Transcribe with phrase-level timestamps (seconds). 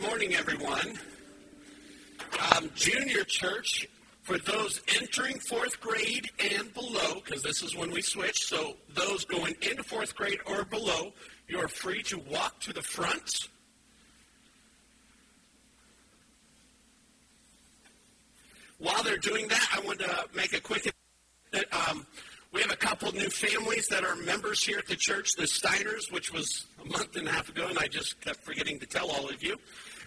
[0.00, 0.98] Good morning, everyone.
[2.56, 3.86] Um, junior church,
[4.22, 9.26] for those entering fourth grade and below, because this is when we switch, so those
[9.26, 11.12] going into fourth grade or below,
[11.48, 13.48] you're free to walk to the front.
[18.78, 20.90] While they're doing that, I want to make a quick.
[21.72, 22.06] Um,
[22.52, 26.10] we have a couple new families that are members here at the church, the Steiners,
[26.10, 29.10] which was a month and a half ago, and I just kept forgetting to tell
[29.10, 29.56] all of you.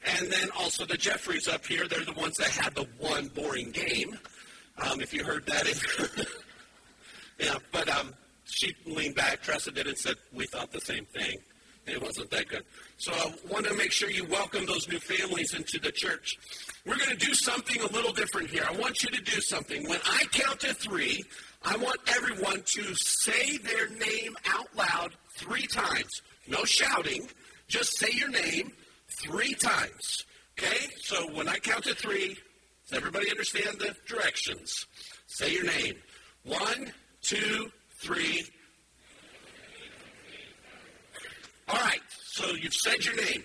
[0.06, 3.72] And then also the Jeffreys up here, they're the ones that had the one boring
[3.72, 4.20] game.
[4.78, 6.28] Um, if you heard that.
[7.40, 8.14] yeah, but um,
[8.46, 11.38] she leaned back, Tressa did, and said, We thought the same thing.
[11.86, 12.64] It wasn't that good.
[12.98, 16.38] So I want to make sure you welcome those new families into the church.
[16.86, 18.64] We're going to do something a little different here.
[18.68, 19.88] I want you to do something.
[19.90, 21.24] When I count to three,
[21.64, 26.22] I want everyone to say their name out loud three times.
[26.48, 27.28] No shouting,
[27.68, 28.72] just say your name
[29.22, 30.26] three times.
[30.58, 30.88] Okay?
[31.02, 32.38] So when I count to three,
[32.90, 34.86] does everybody understand the directions?
[35.28, 35.96] Say your name.
[36.46, 38.46] One, two, three.
[41.68, 43.44] All right, so you've said your name.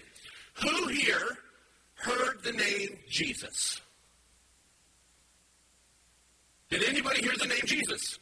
[0.62, 1.38] Who here
[1.94, 3.80] heard the name Jesus?
[6.70, 8.18] Did anybody hear the name Jesus?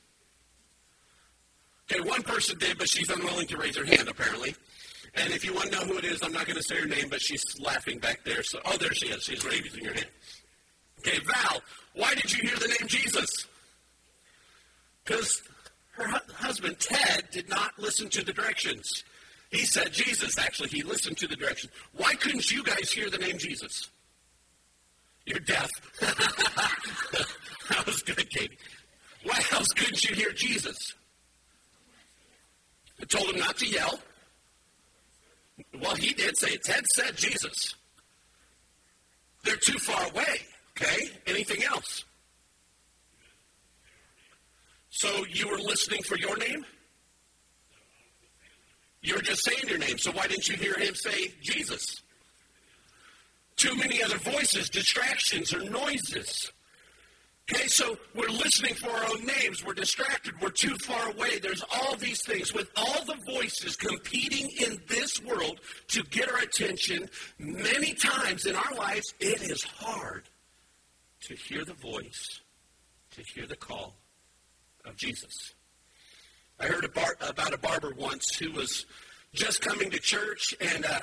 [1.91, 4.55] Okay, one person did, but she's unwilling to raise her hand, apparently.
[5.15, 6.87] And if you want to know who it is, I'm not going to say her
[6.87, 8.43] name, but she's laughing back there.
[8.43, 9.23] So, oh, there she is.
[9.23, 10.07] She's raising her hand.
[11.01, 11.61] Okay, Val,
[11.95, 13.29] why did you hear the name Jesus?
[15.05, 15.43] Because
[15.93, 19.05] her hu- husband, Ted, did not listen to the directions.
[19.51, 20.69] He said Jesus, actually.
[20.69, 21.73] He listened to the directions.
[21.97, 23.89] Why couldn't you guys hear the name Jesus?
[25.25, 25.71] You're deaf.
[26.01, 28.59] that was good, Katie.
[29.25, 30.95] Why else couldn't you hear Jesus?
[33.01, 33.99] I told him not to yell.
[35.81, 36.57] Well, he did say.
[36.59, 37.75] Ted said Jesus.
[39.45, 40.43] They're too far away.
[40.77, 41.11] Okay?
[41.27, 42.05] Anything else?
[44.91, 46.65] So you were listening for your name?
[49.07, 49.99] You were just saying your name.
[49.99, 52.03] So why didn't you hear him say Jesus?
[53.55, 56.51] Too many other voices, distractions, or noises.
[57.49, 59.65] Okay, so we're listening for our own names.
[59.65, 60.35] We're distracted.
[60.43, 61.39] We're too far away.
[61.39, 62.53] There's all these things.
[62.53, 67.09] With all the voices competing in this world to get our attention,
[67.39, 70.25] many times in our lives, it is hard
[71.29, 72.41] to hear the voice,
[73.13, 73.95] to hear the call
[74.85, 75.55] of Jesus.
[76.59, 78.87] I heard a bar- about a barber once who was
[79.35, 81.01] just coming to church, and uh,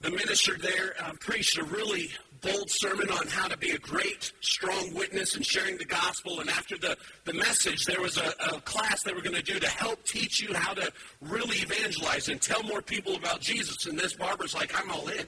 [0.00, 2.10] the minister there um, preached a really
[2.40, 6.40] bold sermon on how to be a great, strong witness and sharing the gospel.
[6.40, 9.58] And after the, the message, there was a, a class they were going to do
[9.58, 13.86] to help teach you how to really evangelize and tell more people about Jesus.
[13.86, 15.26] And this barber's like, I'm all in.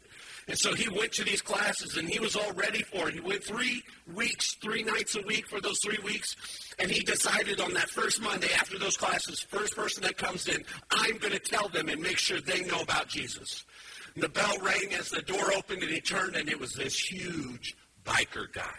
[0.48, 3.14] And so he went to these classes and he was all ready for it.
[3.14, 3.82] He went three
[4.12, 6.34] weeks, three nights a week for those three weeks.
[6.78, 10.64] And he decided on that first Monday after those classes, first person that comes in,
[10.90, 13.64] I'm going to tell them and make sure they know about Jesus.
[14.16, 17.76] The bell rang as the door opened and he turned and it was this huge
[18.04, 18.78] biker guy.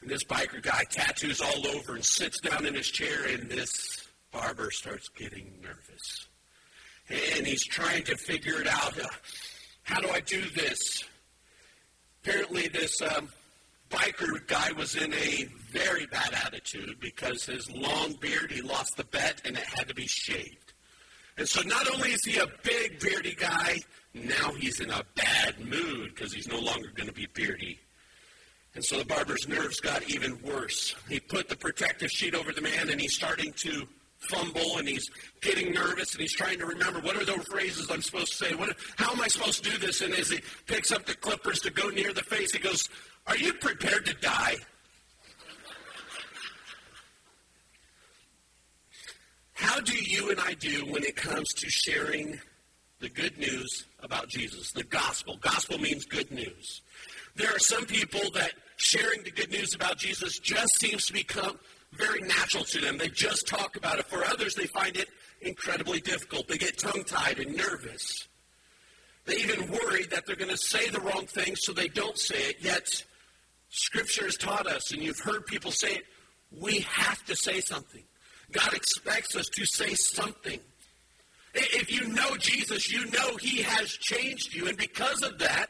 [0.00, 4.08] And this biker guy tattoos all over and sits down in his chair and this
[4.32, 6.28] barber starts getting nervous.
[7.08, 8.98] And he's trying to figure it out.
[8.98, 9.06] Uh,
[9.82, 11.04] how do I do this?
[12.22, 13.28] Apparently this um,
[13.90, 19.04] biker guy was in a very bad attitude because his long beard, he lost the
[19.04, 20.71] bet and it had to be shaved.
[21.36, 23.78] And so not only is he a big beardy guy,
[24.14, 27.78] now he's in a bad mood because he's no longer going to be beardy.
[28.74, 30.94] And so the barber's nerves got even worse.
[31.08, 33.86] He put the protective sheet over the man and he's starting to
[34.18, 35.10] fumble and he's
[35.40, 38.54] getting nervous and he's trying to remember what are those phrases I'm supposed to say?
[38.54, 40.00] What, how am I supposed to do this?
[40.00, 42.88] And as he picks up the clippers to go near the face, he goes,
[43.26, 44.56] Are you prepared to die?
[49.62, 52.40] How do you and I do when it comes to sharing
[52.98, 55.36] the good news about Jesus, the gospel?
[55.40, 56.82] Gospel means good news.
[57.36, 61.60] There are some people that sharing the good news about Jesus just seems to become
[61.92, 62.98] very natural to them.
[62.98, 64.06] They just talk about it.
[64.06, 65.08] For others, they find it
[65.40, 66.48] incredibly difficult.
[66.48, 68.26] They get tongue tied and nervous.
[69.26, 72.50] They even worry that they're going to say the wrong thing, so they don't say
[72.50, 72.56] it.
[72.60, 73.04] Yet,
[73.68, 76.04] Scripture has taught us, and you've heard people say it,
[76.50, 78.02] we have to say something.
[78.50, 80.60] God expects us to say something.
[81.54, 84.68] If you know Jesus, you know He has changed you.
[84.68, 85.68] And because of that,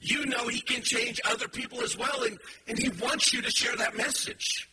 [0.00, 2.24] you know He can change other people as well.
[2.24, 4.68] And, and He wants you to share that message.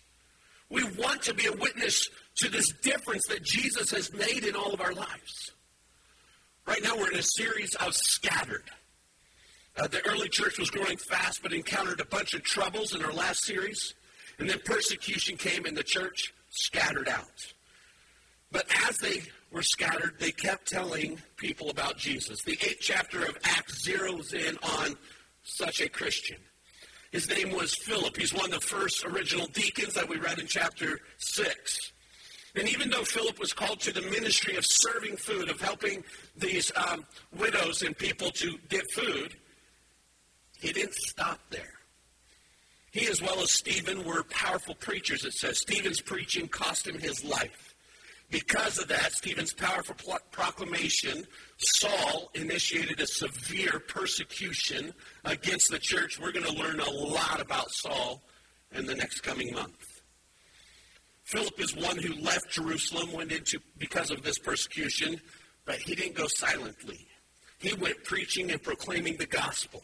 [0.69, 4.74] We want to be a witness to this difference that Jesus has made in all
[4.74, 5.51] of our lives.
[6.68, 8.69] Right now, we're in a series of scattered.
[9.75, 13.13] Uh, the early church was growing fast, but encountered a bunch of troubles in our
[13.13, 13.94] last series.
[14.38, 17.54] And then persecution came, in the church scattered out.
[18.51, 22.42] But as they were scattered, they kept telling people about Jesus.
[22.44, 24.96] The eighth chapter of Acts zeroes in on
[25.44, 26.38] such a Christian.
[27.12, 28.16] His name was Philip.
[28.18, 31.92] He's one of the first original deacons that we read in chapter 6.
[32.56, 36.04] And even though Philip was called to the ministry of serving food, of helping
[36.36, 37.06] these um,
[37.38, 39.36] widows and people to get food,
[40.60, 41.79] he didn't stop there.
[42.91, 45.59] He, as well as Stephen, were powerful preachers, it says.
[45.59, 47.75] Stephen's preaching cost him his life.
[48.31, 49.95] Because of that, Stephen's powerful
[50.31, 51.25] proclamation,
[51.57, 54.94] Saul initiated a severe persecution
[55.25, 56.19] against the church.
[56.19, 58.21] We're going to learn a lot about Saul
[58.71, 60.01] in the next coming month.
[61.24, 65.19] Philip is one who left Jerusalem, went into because of this persecution,
[65.65, 67.07] but he didn't go silently.
[67.59, 69.83] He went preaching and proclaiming the gospel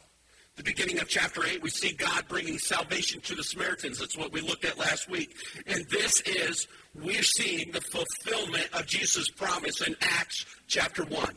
[0.56, 4.00] the beginning of chapter 8, we see God bringing salvation to the Samaritans.
[4.00, 5.36] That's what we looked at last week.
[5.68, 11.36] And this is, we're seeing the fulfillment of Jesus' promise in Acts chapter 1.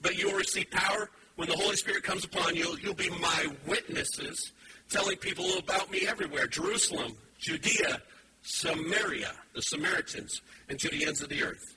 [0.00, 2.76] But you will receive power when the Holy Spirit comes upon you.
[2.82, 4.52] You'll be my witnesses,
[4.88, 8.00] telling people about me everywhere Jerusalem, Judea,
[8.42, 10.40] Samaria, the Samaritans,
[10.70, 11.76] and to the ends of the earth.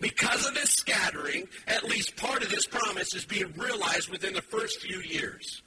[0.00, 4.42] Because of this scattering, at least part of this promise is being realized within the
[4.42, 5.62] first few years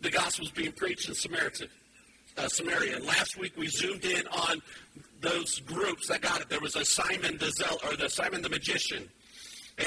[0.00, 1.68] the gospel is being preached in Samaritan,
[2.36, 2.96] uh, Samaria.
[2.96, 4.60] And last week we zoomed in on
[5.20, 6.48] those groups that got it.
[6.48, 9.08] There was a Simon the Zeal, or the Simon the magician,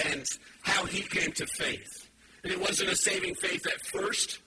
[0.06, 0.26] and
[0.64, 2.10] how he came to faith.
[2.44, 4.40] And it wasn't a saving faith at first.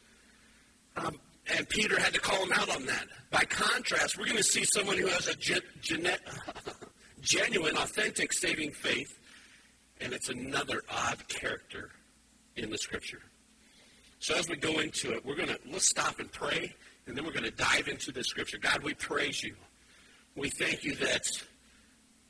[0.96, 1.18] Um,
[1.54, 3.06] and Peter had to call him out on that.
[3.30, 5.60] By contrast, we're going to see someone who has a gen-
[7.20, 9.18] genuine, authentic saving faith,
[10.00, 11.90] and it's another odd character
[12.56, 13.20] in the scripture.
[14.24, 16.74] So as we go into it, we're going to let's stop and pray,
[17.06, 18.56] and then we're going to dive into the scripture.
[18.56, 19.54] God, we praise you.
[20.34, 21.26] We thank you that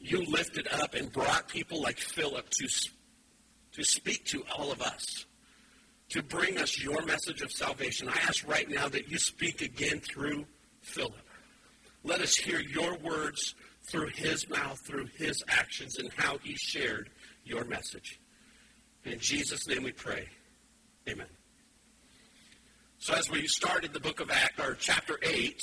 [0.00, 2.69] you lifted up and brought people like Philip to,
[3.75, 5.25] to speak to all of us,
[6.08, 8.08] to bring us your message of salvation.
[8.08, 10.46] I ask right now that you speak again through
[10.82, 11.14] Philip.
[12.02, 13.55] Let us hear your words
[13.85, 17.11] through his mouth, through his actions, and how he shared
[17.44, 18.19] your message.
[19.05, 20.26] In Jesus' name we pray.
[21.08, 21.29] Amen.
[23.05, 25.61] So as we started the book of Acts, or chapter 8,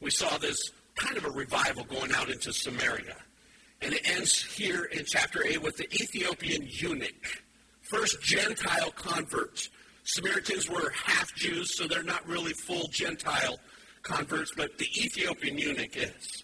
[0.00, 0.58] we saw this
[0.96, 3.14] kind of a revival going out into Samaria.
[3.80, 7.44] And it ends here in chapter 8 with the Ethiopian eunuch,
[7.82, 9.68] first Gentile convert.
[10.02, 13.60] Samaritans were half Jews, so they're not really full Gentile
[14.02, 16.42] converts, but the Ethiopian eunuch is.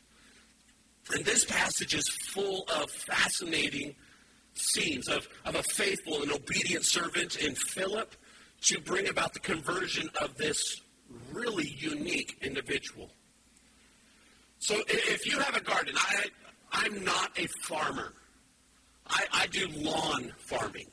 [1.12, 3.96] And this passage is full of fascinating
[4.54, 8.14] scenes of, of a faithful and obedient servant in Philip
[8.62, 10.80] to bring about the conversion of this
[11.32, 13.10] really unique individual.
[14.58, 16.24] So if you have a garden, I,
[16.72, 18.12] I'm not a farmer.
[19.06, 20.86] I, I do lawn farming.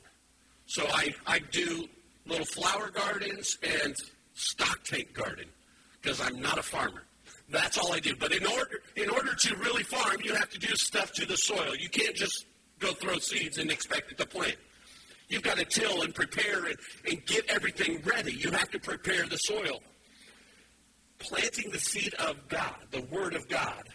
[0.66, 1.88] So I, I do
[2.26, 3.94] little flower gardens and
[4.34, 5.46] stock tank garden
[6.00, 7.04] because I'm not a farmer.
[7.50, 8.14] That's all I do.
[8.16, 11.36] But in order in order to really farm, you have to do stuff to the
[11.36, 11.74] soil.
[11.76, 12.46] You can't just
[12.78, 14.56] go throw seeds and expect it to plant.
[15.28, 16.76] You've got to till and prepare and,
[17.08, 18.32] and get everything ready.
[18.32, 19.82] You have to prepare the soil.
[21.18, 23.88] Planting the seed of God, the Word of God,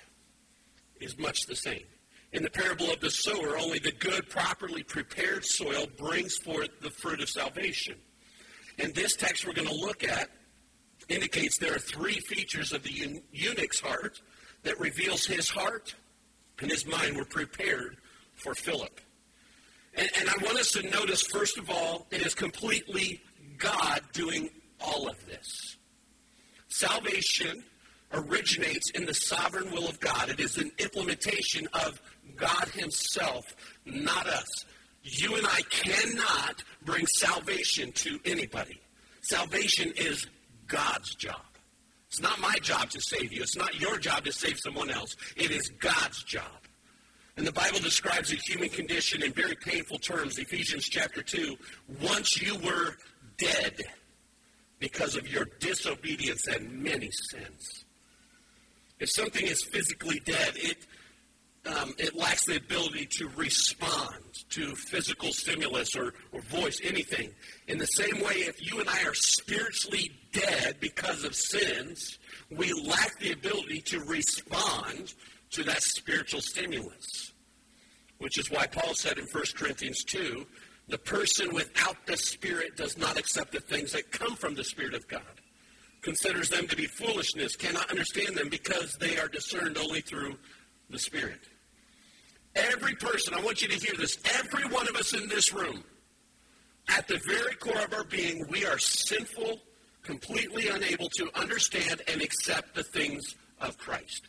[0.99, 1.83] is much the same.
[2.31, 6.91] In the parable of the sower, only the good, properly prepared soil brings forth the
[6.91, 7.95] fruit of salvation.
[8.77, 10.29] And this text we're going to look at
[11.09, 14.21] indicates there are three features of the eunuch's heart
[14.63, 15.95] that reveals his heart
[16.59, 17.97] and his mind were prepared
[18.35, 19.01] for Philip.
[19.95, 23.21] And, and I want us to notice, first of all, it is completely
[23.57, 25.77] God doing all of this.
[26.67, 27.63] Salvation
[28.13, 30.29] originates in the sovereign will of God.
[30.29, 32.01] It is an implementation of
[32.35, 33.45] God Himself,
[33.85, 34.65] not us.
[35.03, 38.79] You and I cannot bring salvation to anybody.
[39.21, 40.27] Salvation is
[40.67, 41.41] God's job.
[42.07, 43.41] It's not my job to save you.
[43.41, 45.15] It's not your job to save someone else.
[45.35, 46.43] It is God's job.
[47.39, 50.37] And the Bible describes the human condition in very painful terms.
[50.37, 51.55] Ephesians chapter 2.
[52.01, 52.97] Once you were
[53.37, 53.79] dead
[54.77, 57.85] because of your disobedience and many sins.
[58.99, 60.85] If something is physically dead, it,
[61.65, 64.17] um, it lacks the ability to respond
[64.49, 67.31] to physical stimulus or, or voice anything.
[67.69, 72.19] In the same way, if you and I are spiritually dead because of sins,
[72.51, 75.13] we lack the ability to respond
[75.51, 77.28] to that spiritual stimulus
[78.19, 80.45] which is why Paul said in 1 Corinthians 2
[80.87, 84.93] The person without the Spirit does not accept the things that come from the Spirit
[84.93, 85.41] of God,
[86.01, 90.37] considers them to be foolishness, cannot understand them because they are discerned only through
[90.89, 91.41] the Spirit.
[92.55, 95.83] Every person, I want you to hear this, every one of us in this room,
[96.89, 99.59] at the very core of our being, we are sinful,
[100.03, 104.27] completely unable to understand and accept the things of Christ.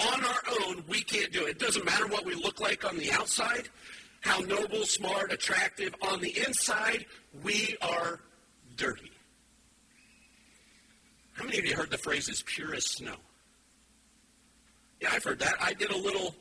[0.00, 1.50] On our own, we can't do it.
[1.50, 3.68] It doesn't matter what we look like on the outside,
[4.20, 5.94] how noble, smart, attractive.
[6.02, 7.06] On the inside,
[7.42, 8.20] we are
[8.76, 9.10] dirty.
[11.32, 13.16] How many of you heard the phrase "as pure as snow"?
[15.00, 15.54] Yeah, I've heard that.
[15.60, 16.34] I did a little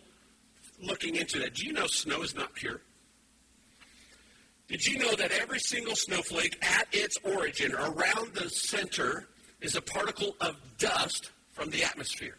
[0.81, 1.55] looking into that.
[1.55, 2.81] Do you know snow is not pure?
[4.67, 9.27] Did you know that every single snowflake at its origin, around the center,
[9.61, 12.37] is a particle of dust from the atmosphere?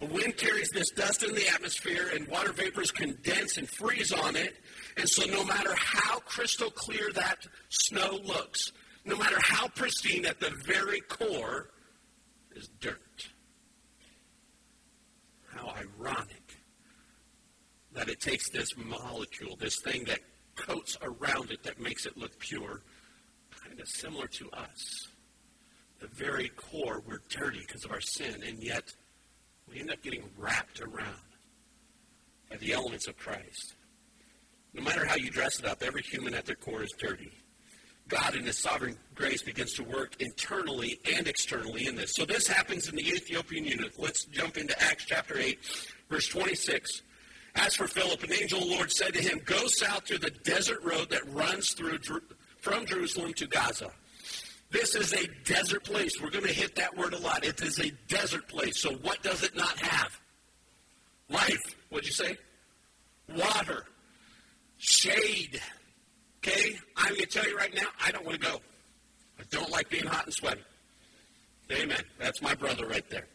[0.00, 4.36] The wind carries this dust in the atmosphere, and water vapors condense and freeze on
[4.36, 4.54] it.
[4.96, 8.72] And so, no matter how crystal clear that snow looks,
[9.04, 11.70] no matter how pristine, at the very core
[12.54, 13.28] is dirt.
[15.46, 16.58] How ironic
[17.92, 20.20] that it takes this molecule, this thing that
[20.54, 22.82] coats around it that makes it look pure,
[23.64, 25.08] kind of similar to us.
[26.00, 28.92] The very core, we're dirty because of our sin, and yet
[29.70, 31.14] we end up getting wrapped around
[32.50, 33.74] by the elements of Christ.
[34.74, 37.32] No matter how you dress it up, every human at their core is dirty.
[38.08, 42.14] God, in His sovereign grace, begins to work internally and externally in this.
[42.14, 43.92] So this happens in the Ethiopian eunuch.
[43.98, 45.58] Let's jump into Acts chapter 8,
[46.08, 47.02] verse 26.
[47.54, 50.30] As for Philip, an angel of the Lord said to him, Go south through the
[50.30, 51.98] desert road that runs through
[52.60, 53.90] from Jerusalem to Gaza.
[54.70, 56.20] This is a desert place.
[56.20, 57.44] We're going to hit that word a lot.
[57.44, 58.80] It is a desert place.
[58.80, 60.20] So what does it not have?
[61.30, 61.74] Life.
[61.88, 62.36] What'd you say?
[63.34, 63.84] Water.
[64.76, 65.60] Shade.
[66.38, 66.78] Okay?
[66.96, 68.60] I'm going to tell you right now, I don't want to go.
[69.38, 70.62] I don't like being hot and sweaty.
[71.72, 72.02] Amen.
[72.18, 73.26] That's my brother right there.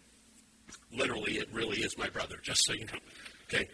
[0.92, 3.00] Literally, it really is my brother, just so you know.
[3.48, 3.70] Okay.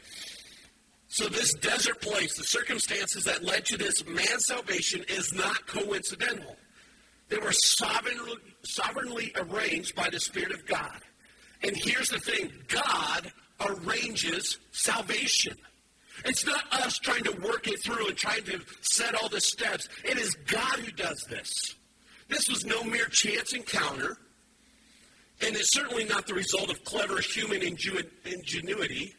[1.08, 6.56] So this desert place, the circumstances that led to this man's salvation is not coincidental.
[7.30, 8.34] They were sovereignly,
[8.64, 11.00] sovereignly arranged by the Spirit of God.
[11.62, 15.56] And here's the thing God arranges salvation.
[16.26, 19.88] It's not us trying to work it through and trying to set all the steps.
[20.04, 21.52] It is God who does this.
[22.28, 24.18] This was no mere chance encounter,
[25.42, 29.16] and it's certainly not the result of clever human ingenuity.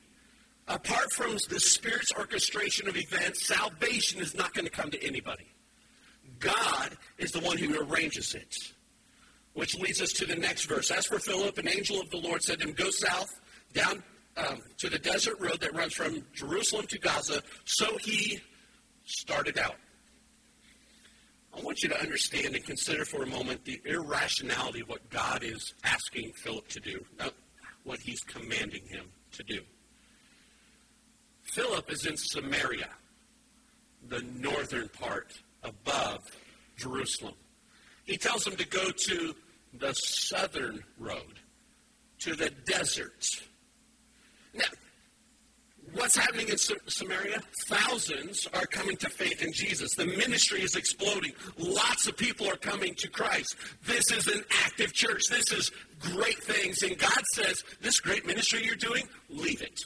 [0.69, 5.47] Apart from the Spirit's orchestration of events, salvation is not going to come to anybody.
[6.40, 8.54] God is the one who arranges it.
[9.52, 10.90] Which leads us to the next verse.
[10.90, 13.28] As for Philip, an angel of the Lord said to him, Go south
[13.73, 14.02] down
[14.37, 17.42] um, to the desert road that runs from Jerusalem to Gaza.
[17.64, 18.40] So he
[19.04, 19.76] started out.
[21.56, 25.42] I want you to understand and consider for a moment the irrationality of what God
[25.42, 27.35] is asking Philip to do, not
[27.82, 29.61] what he's commanding him to do.
[31.42, 32.88] Philip is in Samaria,
[34.09, 35.32] the northern part
[35.62, 36.26] above
[36.76, 37.35] Jerusalem.
[38.05, 39.35] He tells them to go to
[39.75, 41.38] the southern road,
[42.21, 43.25] to the desert.
[44.52, 44.64] Now,
[45.93, 47.40] what's happening in Samaria?
[47.69, 49.95] Thousands are coming to faith in Jesus.
[49.95, 51.33] The ministry is exploding.
[51.57, 53.57] Lots of people are coming to Christ.
[53.87, 55.23] This is an active church.
[55.31, 56.83] This is great things.
[56.83, 59.79] And God says, this great ministry you're doing, leave it.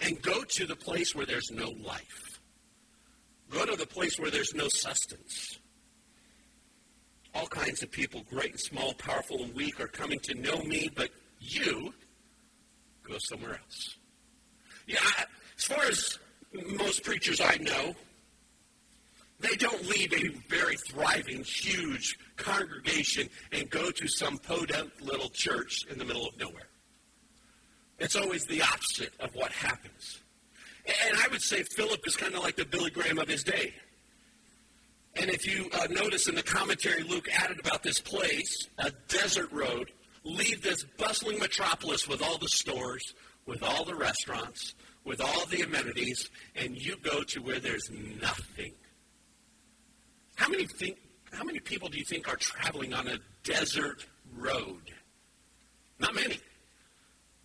[0.00, 2.29] And go to the place where there's no life.
[3.50, 5.58] Go to the place where there's no sustenance.
[7.34, 10.90] All kinds of people, great and small, powerful and weak, are coming to know me,
[10.94, 11.92] but you
[13.02, 13.96] go somewhere else.
[14.86, 15.24] Yeah, I,
[15.58, 16.18] as far as
[16.76, 17.94] most preachers I know,
[19.40, 25.86] they don't leave a very thriving, huge congregation and go to some podunk little church
[25.90, 26.68] in the middle of nowhere.
[27.98, 30.19] It's always the opposite of what happens.
[30.86, 33.74] And I would say Philip is kind of like the Billy Graham of his day.
[35.16, 39.50] And if you uh, notice in the commentary Luke added about this place, a desert
[39.52, 39.90] road,
[40.24, 43.14] leave this bustling metropolis with all the stores,
[43.46, 48.72] with all the restaurants, with all the amenities, and you go to where there's nothing.
[50.36, 50.98] How many think
[51.32, 54.04] how many people do you think are traveling on a desert
[54.36, 54.82] road?
[55.98, 56.40] Not many.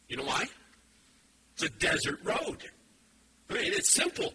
[0.08, 0.46] You know why?
[1.54, 2.64] It's a desert road.
[3.56, 4.34] I mean, it's simple.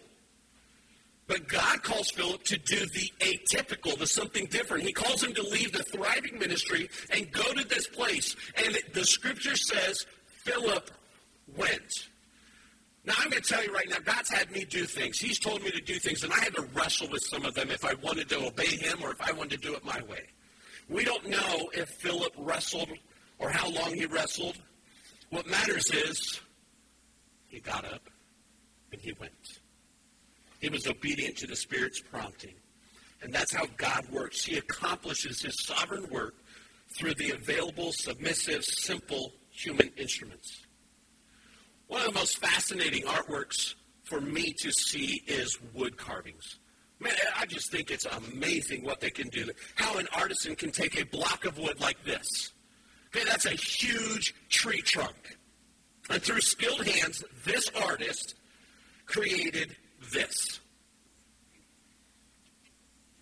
[1.26, 4.84] But God calls Philip to do the atypical, the something different.
[4.84, 8.34] He calls him to leave the thriving ministry and go to this place.
[8.56, 10.90] And the scripture says Philip
[11.56, 12.08] went.
[13.04, 15.20] Now, I'm going to tell you right now, God's had me do things.
[15.20, 17.70] He's told me to do things, and I had to wrestle with some of them
[17.70, 20.26] if I wanted to obey Him or if I wanted to do it my way.
[20.88, 22.90] We don't know if Philip wrestled
[23.38, 24.56] or how long he wrestled.
[25.30, 26.40] What matters is
[27.46, 28.10] he got up
[28.92, 29.60] and he went.
[30.60, 32.54] He was obedient to the Spirit's prompting.
[33.22, 34.44] And that's how God works.
[34.44, 36.34] He accomplishes his sovereign work
[36.96, 40.66] through the available, submissive, simple human instruments.
[41.86, 46.58] One of the most fascinating artworks for me to see is wood carvings.
[46.98, 49.50] Man, I just think it's amazing what they can do.
[49.74, 52.52] How an artisan can take a block of wood like this.
[53.08, 55.36] Okay, that's a huge tree trunk.
[56.10, 58.34] And through skilled hands, this artist
[59.10, 59.76] created
[60.12, 60.60] this.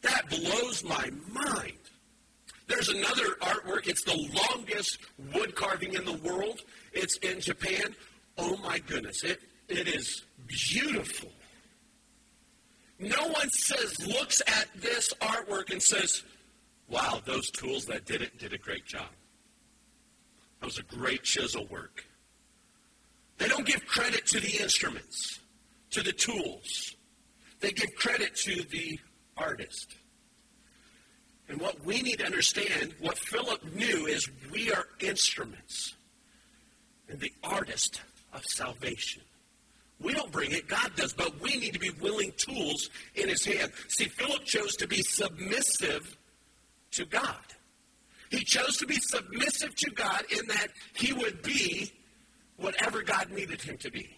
[0.02, 1.73] That blows my mind.
[2.68, 3.88] There's another artwork.
[3.88, 4.99] It's the longest
[5.35, 6.61] wood carving in the world.
[6.92, 7.97] It's in Japan.
[8.37, 11.30] Oh my goodness, it, it is beautiful.
[13.00, 16.23] No one says, looks at this artwork and says,
[16.88, 19.09] wow, those tools that did it did a great job.
[20.61, 22.04] That was a great chisel work.
[23.38, 25.38] They don't give credit to the instruments,
[25.90, 26.95] to the tools.
[27.61, 28.99] They give credit to the
[29.37, 29.97] artist.
[31.49, 35.95] And what we need to understand, what Philip knew, is we are instruments
[37.09, 38.02] and the artist
[38.33, 39.23] of salvation.
[40.00, 43.45] We don't bring it, God does, but we need to be willing tools in his
[43.45, 43.73] hand.
[43.88, 46.16] See, Philip chose to be submissive
[46.92, 47.35] to God.
[48.30, 51.92] He chose to be submissive to God in that he would be
[52.57, 54.17] whatever God needed him to be.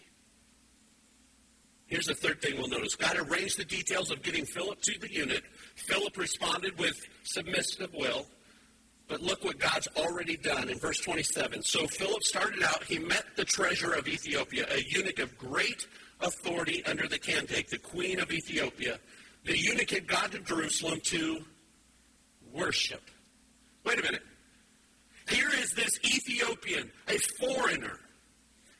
[1.91, 5.13] Here's the third thing we'll notice God arranged the details of getting Philip to the
[5.13, 5.43] eunuch.
[5.75, 8.27] Philip responded with submissive will.
[9.09, 11.65] But look what God's already done in verse 27.
[11.65, 15.89] So Philip started out, he met the treasurer of Ethiopia, a eunuch of great
[16.21, 19.01] authority under the Candake, the queen of Ethiopia.
[19.45, 21.45] The eunuch had gone to Jerusalem to
[22.53, 23.03] worship.
[23.85, 24.23] Wait a minute.
[25.29, 27.99] Here is this Ethiopian, a foreigner,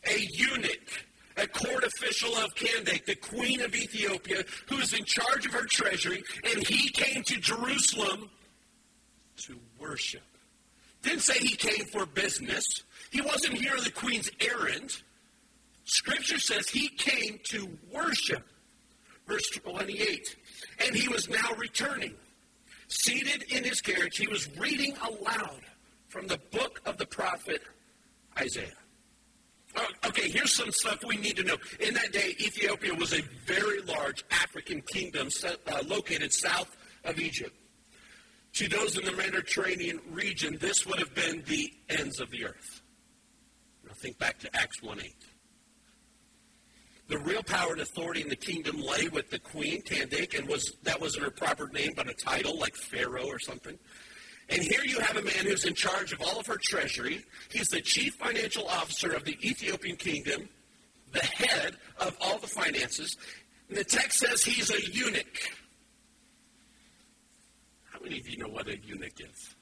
[0.07, 5.47] a eunuch, a court official of Candake, the queen of Ethiopia, who is in charge
[5.47, 8.31] of her treasury, and he came to Jerusalem
[9.39, 10.23] to worship.
[11.03, 12.65] Didn't say he came for business.
[13.11, 14.91] He wasn't here on the queen's errand.
[15.85, 18.47] Scripture says he came to worship.
[19.27, 20.37] Verse 28.
[20.85, 22.15] And he was now returning.
[22.89, 25.61] Seated in his carriage, he was reading aloud
[26.09, 27.63] from the book of the prophet
[28.39, 28.73] Isaiah.
[29.81, 31.57] Oh, okay, here's some stuff we need to know.
[31.81, 37.57] In that day, Ethiopia was a very large African kingdom uh, located south of Egypt.
[38.55, 42.83] To those in the Mediterranean region, this would have been the ends of the earth.
[43.87, 45.15] Now think back to Acts 1 8.
[47.09, 50.77] The real power and authority in the kingdom lay with the queen, Candake, and was
[50.83, 53.79] that wasn't her proper name, but a title like Pharaoh or something.
[54.51, 57.25] And here you have a man who's in charge of all of her treasury.
[57.51, 60.49] He's the chief financial officer of the Ethiopian kingdom,
[61.13, 63.17] the head of all the finances.
[63.69, 65.51] And the text says he's a eunuch.
[67.93, 69.55] How many of you know what a eunuch is?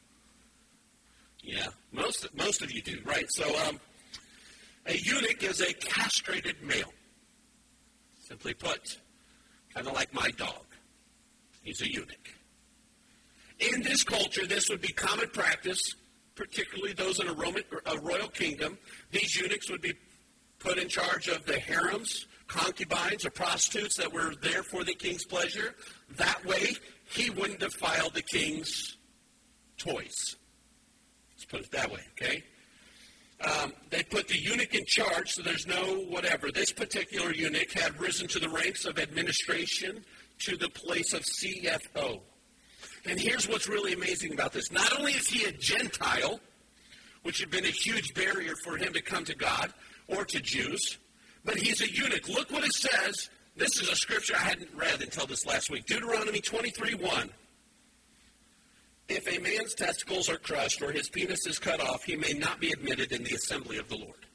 [1.43, 3.31] Yeah, most most of you do, right?
[3.31, 3.79] So, um,
[4.87, 6.93] a eunuch is a castrated male.
[8.21, 8.99] Simply put,
[9.75, 10.65] kind of like my dog.
[11.63, 12.38] He's a eunuch.
[13.61, 15.95] In this culture, this would be common practice,
[16.35, 18.79] particularly those in a, Roman, a royal kingdom.
[19.11, 19.95] These eunuchs would be
[20.59, 25.25] put in charge of the harems, concubines, or prostitutes that were there for the king's
[25.25, 25.75] pleasure.
[26.17, 26.75] That way,
[27.11, 28.97] he wouldn't defile the king's
[29.77, 30.37] toys.
[31.33, 32.45] Let's put it that way, okay?
[33.41, 36.51] Um, they put the eunuch in charge, so there's no whatever.
[36.51, 40.05] This particular eunuch had risen to the ranks of administration
[40.41, 42.21] to the place of CFO.
[43.07, 44.71] And here's what's really amazing about this.
[44.73, 46.41] Not only is he a Gentile,
[47.23, 49.73] which had been a huge barrier for him to come to God
[50.09, 50.99] or to Jews,
[51.45, 52.29] but he's a eunuch.
[52.29, 53.31] Look what it says.
[53.57, 55.87] This is a scripture I hadn't read until this last week.
[55.87, 57.31] Deuteronomy 23 1.
[59.09, 62.61] If a man's testicles are crushed or his penis is cut off, he may not
[62.61, 64.27] be admitted in the assembly of the Lord.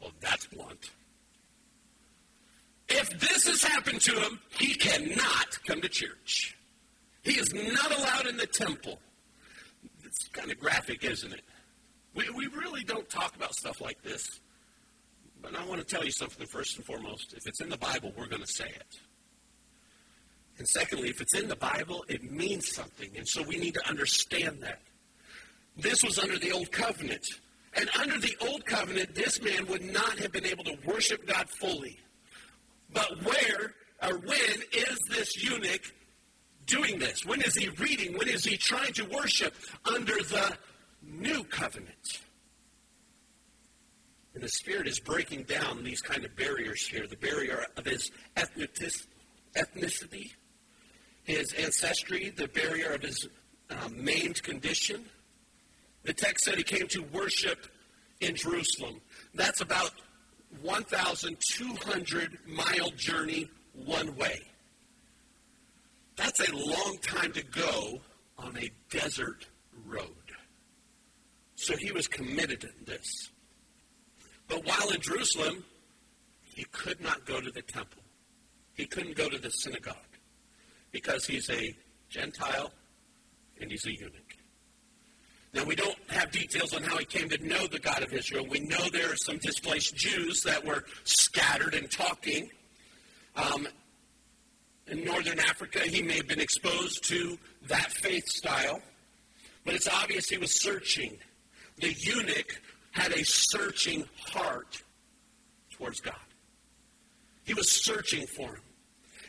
[0.00, 0.90] Well, that's blunt.
[2.88, 6.56] If this has happened to him, he cannot come to church.
[7.22, 8.98] He is not allowed in the temple.
[10.04, 11.42] It's kind of graphic, isn't it?
[12.14, 14.26] We, we really don't talk about stuff like this.
[15.40, 17.34] But I want to tell you something first and foremost.
[17.36, 18.98] If it's in the Bible, we're going to say it.
[20.58, 23.10] And secondly, if it's in the Bible, it means something.
[23.16, 24.80] And so we need to understand that.
[25.76, 27.24] This was under the old covenant.
[27.74, 31.48] And under the old covenant, this man would not have been able to worship God
[31.48, 31.98] fully.
[32.92, 35.92] But where or when is this eunuch
[36.66, 37.24] doing this?
[37.24, 38.16] When is he reading?
[38.16, 40.56] When is he trying to worship under the
[41.02, 42.20] new covenant?
[44.34, 48.10] And the Spirit is breaking down these kind of barriers here the barrier of his
[48.36, 50.30] ethnicity,
[51.24, 53.28] his ancestry, the barrier of his
[53.70, 55.04] um, maimed condition.
[56.04, 57.66] The text said he came to worship
[58.20, 59.00] in Jerusalem.
[59.34, 59.92] That's about
[60.62, 64.42] 1,200 mile journey one way.
[66.34, 68.00] That's a long time to go
[68.38, 69.46] on a desert
[69.86, 70.08] road.
[71.56, 73.30] So he was committed to this.
[74.48, 75.64] But while in Jerusalem,
[76.42, 78.02] he could not go to the temple.
[78.74, 79.96] He couldn't go to the synagogue
[80.90, 81.76] because he's a
[82.08, 82.72] Gentile
[83.60, 84.36] and he's a eunuch.
[85.54, 88.46] Now, we don't have details on how he came to know the God of Israel.
[88.48, 92.48] We know there are some displaced Jews that were scattered and talking.
[93.36, 93.68] Um,
[94.92, 98.80] in northern Africa, he may have been exposed to that faith style,
[99.64, 101.16] but it's obvious he was searching.
[101.78, 104.82] The eunuch had a searching heart
[105.70, 106.14] towards God.
[107.44, 108.62] He was searching for him.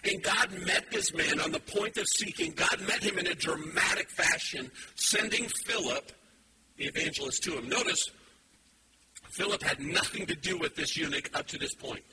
[0.03, 2.51] And God met this man on the point of seeking.
[2.51, 6.11] God met him in a dramatic fashion, sending Philip,
[6.75, 7.69] the evangelist, to him.
[7.69, 8.11] Notice,
[9.31, 12.03] Philip had nothing to do with this eunuch up to this point.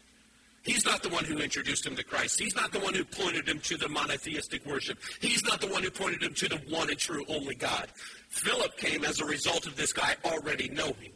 [0.62, 2.38] He's not the one who introduced him to Christ.
[2.38, 4.98] He's not the one who pointed him to the monotheistic worship.
[5.20, 7.88] He's not the one who pointed him to the one and true only God.
[8.28, 11.12] Philip came as a result of this guy already knowing.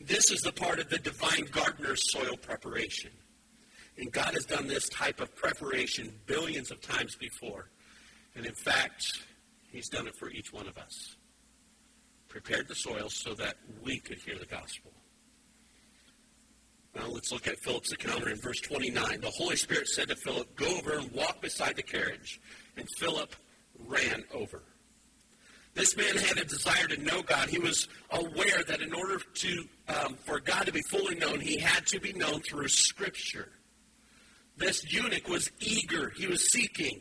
[0.00, 3.10] This is the part of the divine gardener's soil preparation.
[3.96, 7.70] And God has done this type of preparation billions of times before.
[8.36, 9.04] And in fact,
[9.72, 11.16] He's done it for each one of us.
[12.28, 14.92] Prepared the soil so that we could hear the gospel.
[16.94, 19.20] Now let's look at Philip's encounter in verse 29.
[19.20, 22.40] The Holy Spirit said to Philip, Go over and walk beside the carriage.
[22.76, 23.34] And Philip
[23.86, 24.62] ran over.
[25.74, 27.48] This man had a desire to know God.
[27.48, 31.58] He was aware that in order to um, for God to be fully known, he
[31.58, 33.52] had to be known through Scripture.
[34.58, 36.12] This eunuch was eager.
[36.16, 37.00] He was seeking.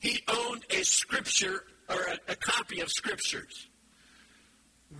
[0.00, 3.68] He owned a scripture or a, a copy of scriptures.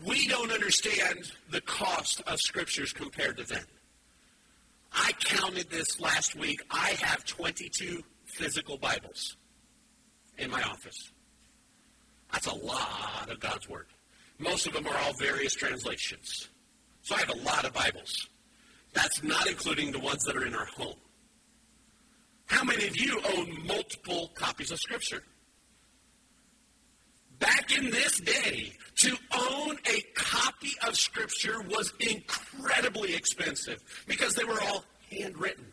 [0.05, 3.65] We don't understand the cost of scriptures compared to them.
[4.93, 6.61] I counted this last week.
[6.71, 9.37] I have 22 physical Bibles
[10.39, 11.13] in my office.
[12.33, 13.87] That's a lot of God's Word.
[14.39, 16.49] Most of them are all various translations.
[17.03, 18.29] So I have a lot of Bibles.
[18.93, 20.97] That's not including the ones that are in our home.
[22.47, 25.23] How many of you own multiple copies of Scripture?
[27.39, 34.45] Back in this day, to own a copy of Scripture was incredibly expensive because they
[34.45, 35.67] were all handwritten.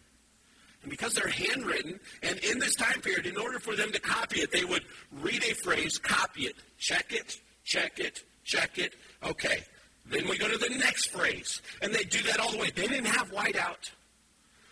[0.82, 4.41] And because they're handwritten, and in this time period, in order for them to copy
[4.41, 4.84] it, they would
[5.21, 8.95] read a phrase, copy it, check it, check it, check it.
[9.23, 9.63] Okay.
[10.06, 11.62] Then we go to the next phrase.
[11.82, 12.69] And they do that all the way.
[12.76, 13.91] They didn't have whiteout.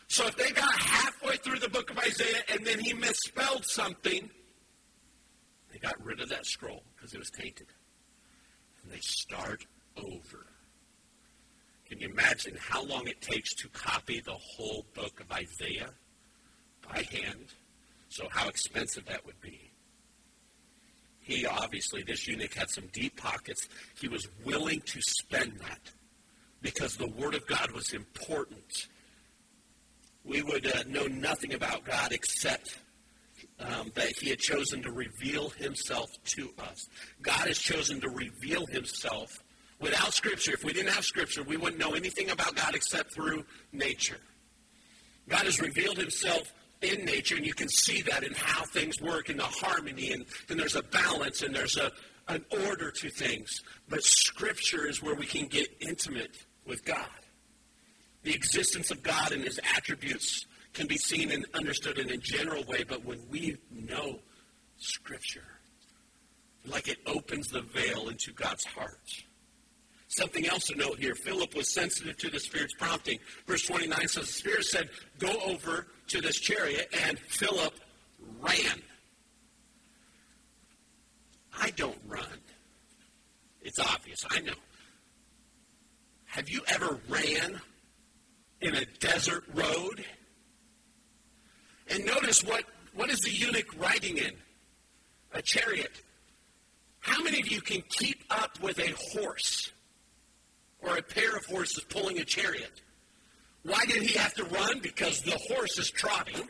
[0.09, 4.29] So if they got halfway through the book of Isaiah and then he misspelled something,
[5.81, 7.67] got rid of that scroll because it was tainted.
[8.83, 9.65] And they start
[9.97, 10.45] over.
[11.87, 15.89] Can you imagine how long it takes to copy the whole book of Isaiah
[16.87, 17.47] by hand?
[18.09, 19.71] So, how expensive that would be.
[21.19, 23.67] He obviously, this eunuch had some deep pockets.
[23.99, 25.91] He was willing to spend that
[26.61, 28.87] because the Word of God was important.
[30.23, 32.77] We would uh, know nothing about God except
[33.59, 36.87] um, that He had chosen to reveal Himself to us.
[37.21, 39.41] God has chosen to reveal Himself
[39.81, 43.43] Without Scripture, if we didn't have Scripture, we wouldn't know anything about God except through
[43.73, 44.19] nature.
[45.27, 49.29] God has revealed himself in nature, and you can see that in how things work,
[49.29, 51.91] in the harmony, and, and there's a balance, and there's a,
[52.27, 53.61] an order to things.
[53.89, 57.07] But Scripture is where we can get intimate with God.
[58.21, 62.63] The existence of God and his attributes can be seen and understood in a general
[62.63, 64.19] way, but when we know
[64.77, 65.43] Scripture,
[66.65, 69.23] like it opens the veil into God's heart.
[70.07, 73.19] Something else to note here Philip was sensitive to the Spirit's prompting.
[73.47, 77.73] Verse 29 says, The Spirit said, Go over to this chariot, and Philip
[78.41, 78.81] ran.
[81.57, 82.25] I don't run.
[83.61, 84.53] It's obvious, I know.
[86.25, 87.61] Have you ever ran
[88.61, 90.05] in a desert road?
[91.89, 92.63] And notice what,
[92.93, 94.31] what is the eunuch riding in?
[95.33, 96.01] A chariot.
[96.99, 99.71] How many of you can keep up with a horse?
[100.81, 102.81] or a pair of horses pulling a chariot.
[103.63, 104.79] Why did he have to run?
[104.79, 106.47] Because the horse is trotting.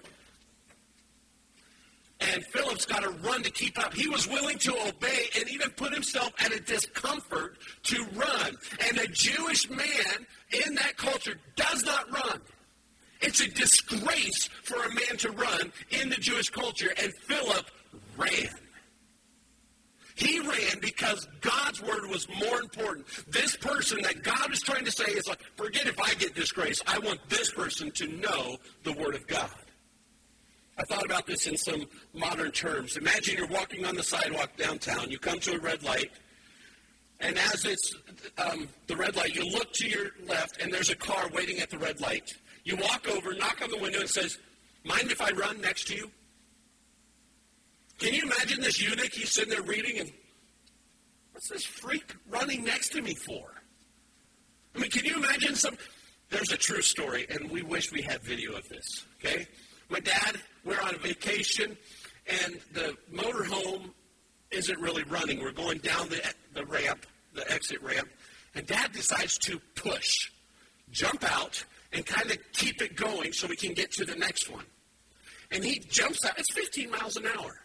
[2.22, 3.94] And Philip's got to run to keep up.
[3.94, 8.56] He was willing to obey and even put himself at a discomfort to run.
[8.88, 10.28] And a Jewish man
[10.66, 12.42] in that culture does not run.
[13.22, 16.92] It's a disgrace for a man to run in the Jewish culture.
[17.02, 17.66] And Philip
[18.18, 18.50] ran.
[20.16, 23.08] He ran because God's word was more important.
[23.28, 26.82] This person that God is trying to say is like, forget if I get disgrace.
[26.86, 29.50] I want this person to know the word of God.
[30.78, 32.98] I thought about this in some modern terms.
[32.98, 35.12] Imagine you're walking on the sidewalk downtown.
[35.12, 36.12] You come to a red light,
[37.20, 37.96] and as it's
[38.38, 41.70] um, the red light, you look to your left, and there's a car waiting at
[41.70, 42.32] the red light.
[42.64, 44.38] You walk over, knock on the window, and says,
[44.84, 46.12] "Mind if I run next to you?"
[48.00, 49.14] Can you imagine this eunuch?
[49.14, 50.12] He's sitting there reading, and
[51.32, 53.54] what's this freak running next to me for?
[54.76, 55.78] I mean, can you imagine some?
[56.30, 59.06] There's a true story, and we wish we had video of this.
[59.20, 59.48] Okay,
[59.90, 61.78] my dad, we're on a vacation,
[62.28, 63.92] and the motorhome
[64.52, 65.42] isn't really running.
[65.42, 66.22] We're going down the
[66.54, 68.10] the ramp, the exit ramp,
[68.56, 70.32] and Dad decides to push,
[70.92, 74.50] jump out, and kind of keep it going so we can get to the next
[74.50, 74.66] one.
[75.52, 76.38] And he jumps out.
[76.40, 77.60] It's 15 miles an hour.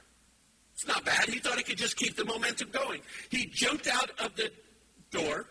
[0.74, 1.24] It's not bad.
[1.28, 3.00] He thought he could just keep the momentum going.
[3.30, 4.50] He jumped out of the
[5.10, 5.46] door.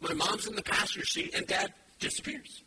[0.00, 2.62] My mom's in the passenger seat, and dad disappears.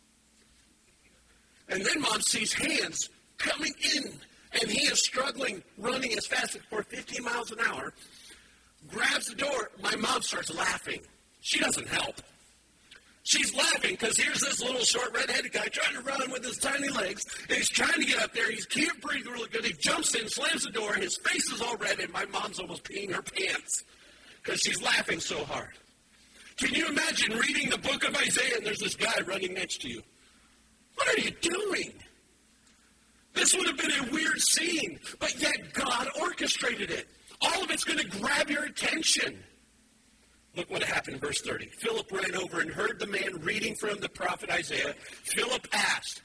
[1.68, 4.12] And then mom sees hands coming in,
[4.60, 7.92] and he is struggling, running as fast as for 15 miles an hour.
[8.88, 9.70] Grabs the door.
[9.80, 11.00] My mom starts laughing.
[11.40, 12.20] She doesn't help.
[13.24, 16.88] She's laughing because here's this little short red-headed guy trying to run with his tiny
[16.88, 18.50] legs, and he's trying to get up there.
[18.50, 19.64] He can't breathe really good.
[19.64, 20.94] He jumps in, slams the door.
[20.94, 23.84] And his face is all red, and my mom's almost peeing her pants
[24.42, 25.70] because she's laughing so hard.
[26.58, 29.88] Can you imagine reading the book of Isaiah and there's this guy running next to
[29.88, 30.02] you?
[30.96, 31.92] What are you doing?
[33.34, 37.08] This would have been a weird scene, but yet God orchestrated it.
[37.40, 39.42] All of it's going to grab your attention.
[40.54, 41.66] Look what happened in verse 30.
[41.66, 44.94] Philip ran over and heard the man reading from the prophet Isaiah.
[45.24, 46.22] Philip asked,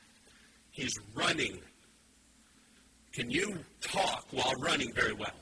[0.72, 1.60] He's running.
[3.14, 5.34] Can you talk while running very well?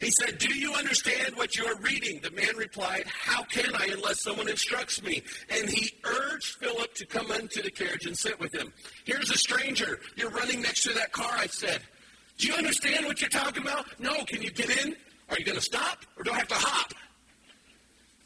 [0.00, 2.20] He said, Do you understand what you're reading?
[2.20, 5.22] The man replied, How can I unless someone instructs me?
[5.50, 8.72] And he urged Philip to come into the carriage and sit with him.
[9.04, 10.00] Here's a stranger.
[10.16, 11.80] You're running next to that car, I said.
[12.38, 13.86] Do you understand what you're talking about?
[14.00, 14.24] No.
[14.24, 14.96] Can you get in?
[15.30, 16.04] Are you going to stop?
[16.16, 16.92] Or do I have to hop?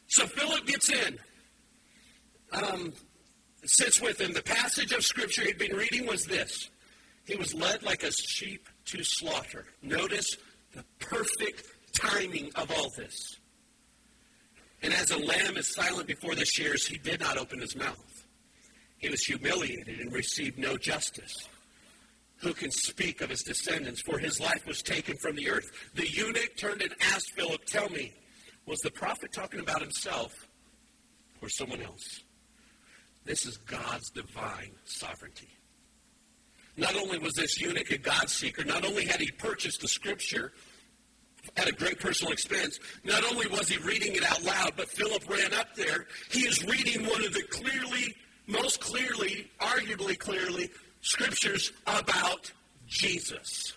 [0.09, 1.19] So Philip gets in,
[2.53, 2.93] um,
[3.65, 4.33] sits with him.
[4.33, 6.71] The passage of Scripture he'd been reading was this
[7.25, 9.67] He was led like a sheep to slaughter.
[9.83, 10.37] Notice
[10.73, 13.37] the perfect timing of all this.
[14.83, 18.27] And as a lamb is silent before the shears, he did not open his mouth.
[18.97, 21.49] He was humiliated and received no justice.
[22.39, 24.01] Who can speak of his descendants?
[24.03, 25.67] For his life was taken from the earth.
[25.95, 28.15] The eunuch turned and asked Philip, Tell me,
[28.69, 30.47] was the prophet talking about himself
[31.41, 32.23] or someone else?
[33.25, 35.49] This is God's divine sovereignty.
[36.77, 40.53] Not only was this eunuch a God seeker, not only had he purchased the scripture
[41.57, 45.29] at a great personal expense, not only was he reading it out loud, but Philip
[45.29, 46.07] ran up there.
[46.31, 48.15] He is reading one of the clearly,
[48.47, 52.53] most clearly, arguably clearly, scriptures about
[52.87, 53.73] Jesus.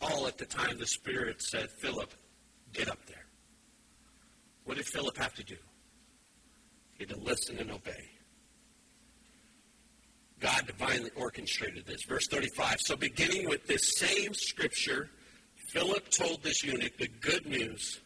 [0.00, 2.12] All at the time the Spirit said, Philip,
[2.72, 3.26] get up there.
[4.64, 5.56] What did Philip have to do?
[6.94, 8.10] He had to listen and obey.
[10.40, 12.02] God divinely orchestrated this.
[12.08, 12.76] Verse 35.
[12.80, 15.08] So, beginning with this same scripture,
[15.72, 18.00] Philip told this eunuch the good news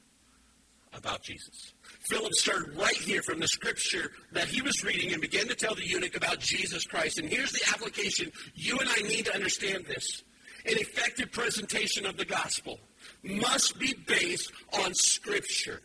[0.94, 1.72] about Jesus.
[2.08, 5.74] Philip started right here from the scripture that he was reading and began to tell
[5.74, 7.18] the eunuch about Jesus Christ.
[7.18, 8.30] And here's the application.
[8.54, 10.22] You and I need to understand this.
[10.66, 12.80] An effective presentation of the gospel
[13.22, 14.52] must be based
[14.84, 15.80] on Scripture.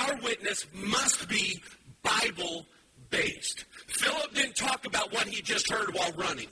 [0.00, 1.60] Our witness must be
[2.02, 2.66] Bible
[3.10, 3.64] based.
[3.88, 6.48] Philip didn't talk about what he just heard while running.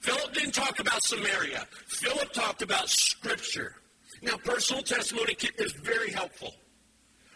[0.00, 1.66] Philip didn't talk about Samaria.
[1.86, 3.76] Philip talked about Scripture.
[4.22, 6.54] Now, personal testimony is very helpful.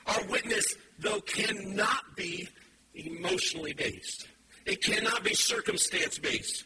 [0.07, 0.65] Our witness,
[0.99, 2.49] though, cannot be
[2.95, 4.29] emotionally based.
[4.65, 6.65] It cannot be circumstance based.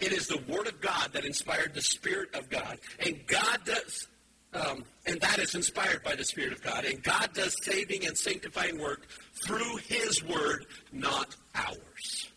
[0.00, 2.78] It is the Word of God that inspired the Spirit of God.
[3.04, 4.08] And God does,
[4.54, 6.84] um, and that is inspired by the Spirit of God.
[6.84, 9.06] And God does saving and sanctifying work
[9.44, 12.30] through His Word, not ours.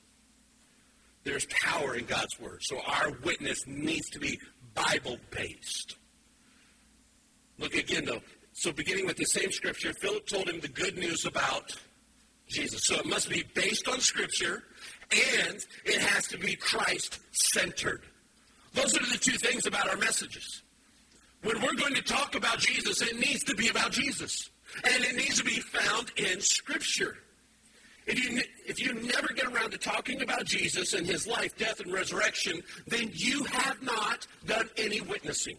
[1.24, 2.60] There's power in God's Word.
[2.64, 4.40] So our witness needs to be
[4.76, 5.96] Bible based.
[7.60, 8.22] Look again, though.
[8.54, 11.76] So, beginning with the same scripture, Philip told him the good news about
[12.48, 12.86] Jesus.
[12.86, 14.64] So, it must be based on scripture
[15.14, 18.02] and it has to be Christ centered.
[18.74, 20.64] Those are the two things about our messages.
[21.44, 24.50] When we're going to talk about Jesus, it needs to be about Jesus.
[24.84, 27.18] And it needs to be found in Scripture.
[28.06, 31.80] If you, if you never get around to talking about Jesus and his life, death,
[31.80, 35.58] and resurrection, then you have not done any witnessing.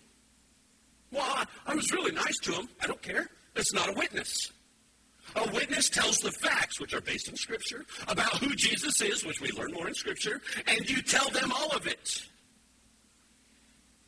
[1.10, 2.68] Well, I, I was really nice to him.
[2.82, 3.28] I don't care.
[3.54, 4.50] It's not a witness.
[5.36, 9.40] A witness tells the facts, which are based in Scripture, about who Jesus is, which
[9.40, 12.22] we learn more in Scripture, and you tell them all of it.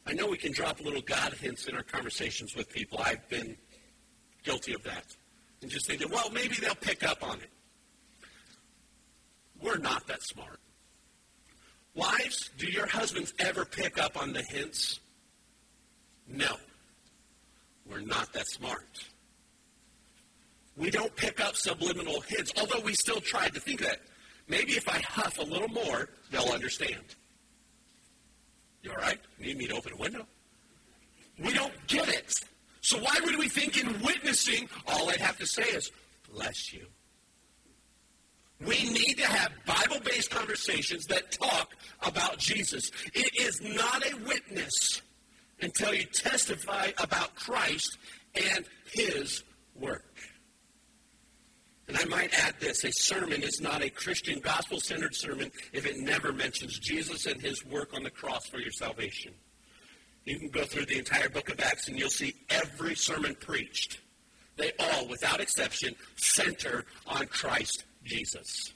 [0.06, 3.00] I know we can drop little God hints in our conversations with people.
[3.02, 3.56] I've been
[4.44, 5.16] guilty of that.
[5.62, 7.50] And just thinking, well, maybe they'll pick up on it.
[9.60, 10.60] We're not that smart.
[11.94, 15.00] Wives, do your husbands ever pick up on the hints?
[16.28, 16.56] No.
[17.90, 18.86] We're not that smart.
[20.76, 24.00] We don't pick up subliminal hints, although we still try to think that.
[24.48, 27.02] Maybe if I huff a little more, they'll understand.
[28.82, 29.18] You all right?
[29.40, 30.26] Need me to open a window?
[31.42, 32.32] We don't get it.
[32.80, 35.90] So why would we think in witnessing, all I'd have to say is,
[36.32, 36.86] bless you.
[38.64, 42.90] We need to have Bible based conversations that talk about Jesus.
[43.12, 45.02] It is not a witness
[45.60, 47.98] until you testify about Christ
[48.34, 49.42] and his
[49.74, 50.05] work.
[51.88, 55.86] And I might add this a sermon is not a Christian gospel centered sermon if
[55.86, 59.32] it never mentions Jesus and his work on the cross for your salvation.
[60.24, 64.00] You can go through the entire book of Acts and you'll see every sermon preached.
[64.56, 68.72] They all, without exception, center on Christ Jesus.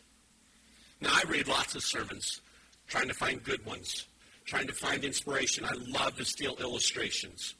[1.01, 2.43] Now, I read lots of sermons,
[2.87, 4.07] trying to find good ones,
[4.45, 5.65] trying to find inspiration.
[5.65, 7.55] I love to steal illustrations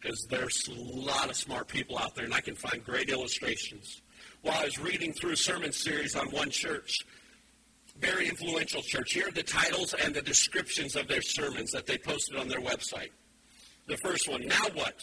[0.00, 4.02] because there's a lot of smart people out there, and I can find great illustrations.
[4.44, 6.98] While I was reading through a sermon series on one church,
[7.98, 11.96] very influential church, here are the titles and the descriptions of their sermons that they
[11.96, 13.08] posted on their website.
[13.86, 14.96] The first one, now what?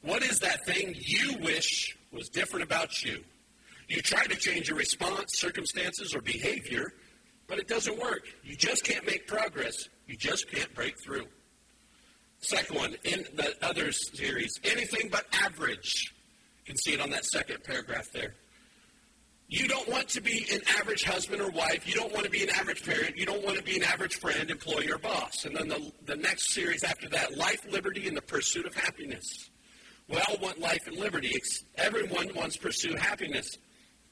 [0.00, 3.22] What is that thing you wish was different about you?
[3.88, 6.94] You try to change your response, circumstances, or behavior,
[7.48, 8.22] but it doesn't work.
[8.42, 9.76] You just can't make progress.
[10.06, 11.26] You just can't break through.
[12.38, 16.14] Second one, in the other series, anything but average.
[16.64, 18.36] You can see it on that second paragraph there.
[19.50, 21.84] You don't want to be an average husband or wife.
[21.84, 23.16] You don't want to be an average parent.
[23.16, 25.44] You don't want to be an average friend, employee, or boss.
[25.44, 29.50] And then the, the next series after that, life, liberty, and the pursuit of happiness.
[30.08, 31.32] We all want life and liberty.
[31.74, 33.58] Everyone wants to pursue happiness,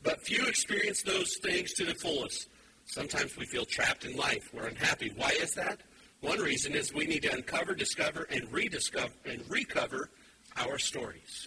[0.02, 2.48] but few experience those things to the fullest.
[2.86, 4.50] Sometimes we feel trapped in life.
[4.52, 5.12] We're unhappy.
[5.14, 5.82] Why is that?
[6.20, 10.10] One reason is we need to uncover, discover, and rediscover and recover
[10.56, 11.46] our stories.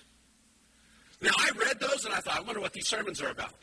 [1.21, 3.53] Now I read those and I thought, I wonder what these sermons are about.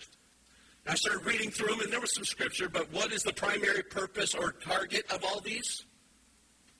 [0.88, 3.82] I started reading through them, and there was some scripture, but what is the primary
[3.82, 5.84] purpose or target of all these?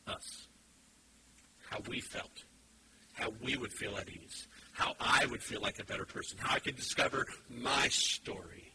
[0.06, 0.48] Us.
[1.68, 2.44] How we felt.
[3.12, 4.48] How we would feel at ease.
[4.72, 6.38] How I would feel like a better person.
[6.40, 8.72] How I could discover my story.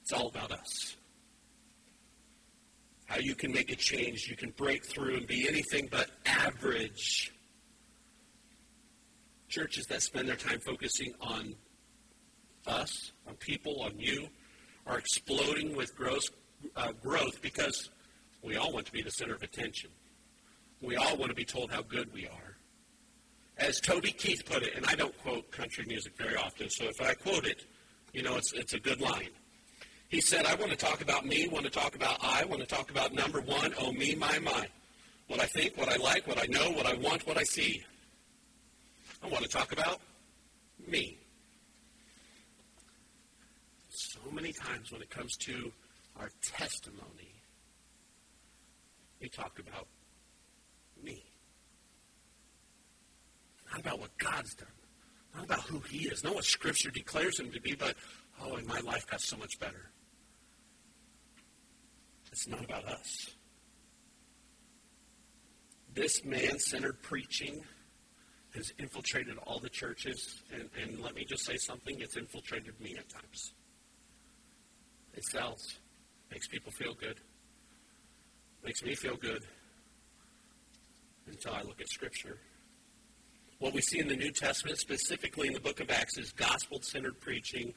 [0.00, 0.96] It's all about us.
[3.04, 4.26] How you can make a change.
[4.26, 7.34] You can break through and be anything but average.
[9.48, 11.54] Churches that spend their time focusing on
[12.66, 14.28] us, on people, on you,
[14.86, 16.28] are exploding with gross,
[16.76, 17.90] uh, growth because
[18.42, 19.90] we all want to be the center of attention.
[20.80, 22.56] We all want to be told how good we are.
[23.58, 27.00] As Toby Keith put it, and I don't quote country music very often, so if
[27.00, 27.66] I quote it,
[28.12, 29.28] you know it's, it's a good line.
[30.08, 32.66] He said, I want to talk about me, want to talk about I, want to
[32.66, 34.66] talk about number one, oh me, my, my.
[35.28, 37.82] What I think, what I like, what I know, what I want, what I see.
[39.22, 40.00] I want to talk about
[40.86, 41.18] me
[44.32, 45.72] many times when it comes to
[46.18, 47.42] our testimony,
[49.20, 49.86] we talk about
[51.02, 51.24] me.
[53.70, 54.68] Not about what God's done.
[55.34, 56.24] Not about who He is.
[56.24, 57.94] Not what Scripture declares Him to be, but,
[58.42, 59.90] oh, and my life got so much better.
[62.30, 63.30] It's not about us.
[65.94, 67.62] This man centered preaching
[68.54, 70.42] has infiltrated all the churches.
[70.52, 73.52] And, and let me just say something it's infiltrated me at times.
[75.14, 75.78] It sells.
[76.30, 77.20] Makes people feel good.
[78.64, 79.42] Makes me feel good
[81.26, 82.38] until I look at Scripture.
[83.58, 86.80] What we see in the New Testament, specifically in the book of Acts, is gospel
[86.82, 87.74] centered preaching,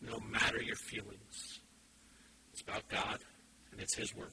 [0.00, 1.60] no matter your feelings.
[2.52, 3.18] It's about God,
[3.72, 4.32] and it's His Word.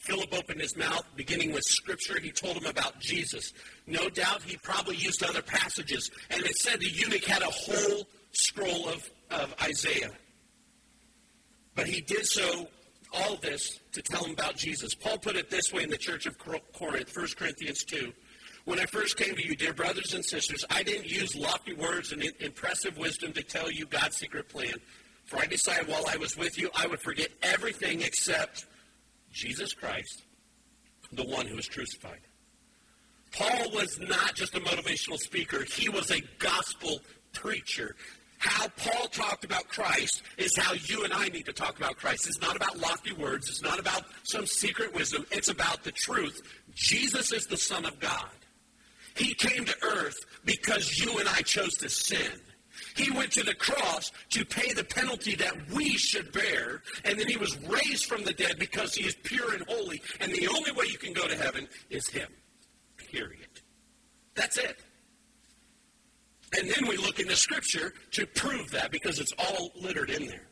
[0.00, 2.18] Philip opened his mouth, beginning with scripture.
[2.20, 3.52] He told him about Jesus.
[3.86, 6.10] No doubt he probably used other passages.
[6.30, 10.10] And it said the eunuch had a whole scroll of, of Isaiah.
[11.74, 12.68] But he did so,
[13.12, 14.94] all this, to tell him about Jesus.
[14.94, 18.12] Paul put it this way in the church of Corinth, 1 Corinthians 2.
[18.64, 22.12] When I first came to you, dear brothers and sisters, I didn't use lofty words
[22.12, 24.74] and impressive wisdom to tell you God's secret plan.
[25.24, 28.66] For I decided while I was with you, I would forget everything except
[29.32, 30.24] Jesus Christ,
[31.12, 32.20] the one who was crucified.
[33.32, 37.00] Paul was not just a motivational speaker, he was a gospel
[37.32, 37.94] preacher.
[38.40, 42.26] How Paul talked about Christ is how you and I need to talk about Christ.
[42.26, 46.40] It's not about lofty words, it's not about some secret wisdom, it's about the truth.
[46.74, 48.30] Jesus is the Son of God.
[49.14, 50.16] He came to earth
[50.46, 52.32] because you and I chose to sin.
[52.96, 57.28] He went to the cross to pay the penalty that we should bear, and then
[57.28, 60.72] he was raised from the dead because he is pure and holy, and the only
[60.72, 62.28] way you can go to heaven is him.
[62.96, 63.60] Period.
[64.34, 64.80] That's it.
[66.56, 70.26] And then we look in the scripture to prove that because it's all littered in
[70.26, 70.48] there.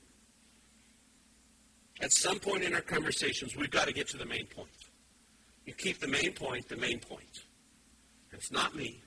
[2.00, 4.68] At some point in our conversations, we've got to get to the main point.
[5.66, 7.40] You keep the main point the main point.
[8.32, 9.02] It's not me.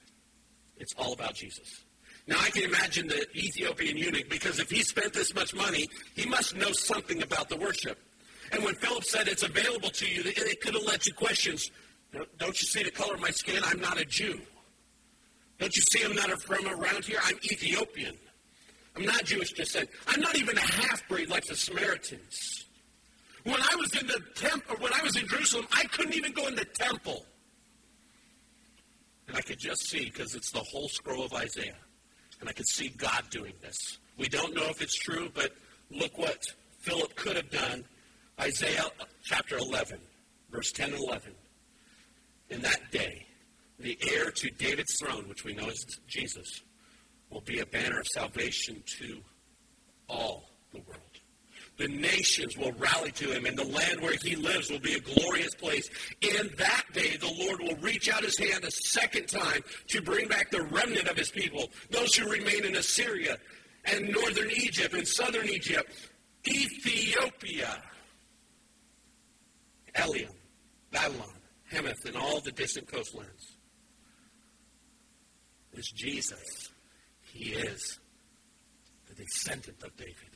[0.77, 1.83] It's all about Jesus.
[2.27, 6.25] Now, I can imagine the Ethiopian eunuch because if he spent this much money, he
[6.27, 7.97] must know something about the worship.
[8.51, 11.71] And when Philip said it's available to you, it could have led to questions.
[12.37, 13.61] Don't you see the color of my skin?
[13.63, 14.41] I'm not a Jew.
[15.61, 17.19] Don't you see I'm not from around here?
[17.23, 18.17] I'm Ethiopian.
[18.95, 19.89] I'm not Jewish descent.
[20.07, 22.65] I'm not even a half breed like the Samaritans.
[23.43, 26.47] When I was in the temple, when I was in Jerusalem, I couldn't even go
[26.47, 27.27] in the temple.
[29.27, 31.77] And I could just see because it's the whole scroll of Isaiah.
[32.39, 33.99] And I could see God doing this.
[34.17, 35.51] We don't know if it's true, but
[35.91, 36.43] look what
[36.79, 37.85] Philip could have done.
[38.39, 38.85] Isaiah
[39.23, 39.99] chapter 11,
[40.49, 41.33] verse 10 and 11.
[42.49, 43.27] In that day,
[43.81, 46.61] the heir to David's throne, which we know is Jesus,
[47.29, 49.21] will be a banner of salvation to
[50.07, 51.01] all the world.
[51.77, 54.99] The nations will rally to him, and the land where he lives will be a
[54.99, 55.89] glorious place.
[56.21, 60.27] In that day, the Lord will reach out his hand a second time to bring
[60.27, 63.37] back the remnant of his people, those who remain in Assyria
[63.85, 65.91] and northern Egypt and southern Egypt,
[66.47, 67.81] Ethiopia,
[69.95, 70.35] Eliam,
[70.91, 71.33] Babylon,
[71.71, 73.50] Hamath, and all the distant coastlands.
[75.73, 76.69] It's Jesus.
[77.21, 77.99] He is
[79.07, 80.31] the descendant of David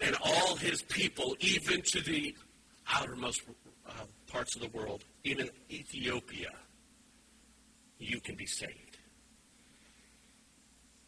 [0.00, 2.34] and all his people, even to the
[2.92, 3.42] outermost
[3.88, 3.92] uh,
[4.30, 6.50] parts of the world, even Ethiopia,
[7.98, 8.98] you can be saved.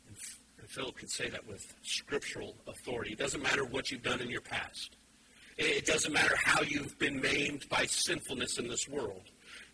[0.07, 0.17] And,
[0.59, 3.13] and Philip can say that with scriptural authority.
[3.13, 4.97] It doesn't matter what you've done in your past.
[5.59, 9.31] It doesn't matter how you've been maimed by sinfulness in this world.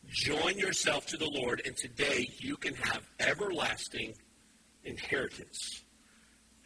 [0.09, 4.15] Join yourself to the Lord, and today you can have everlasting
[4.85, 5.83] inheritance,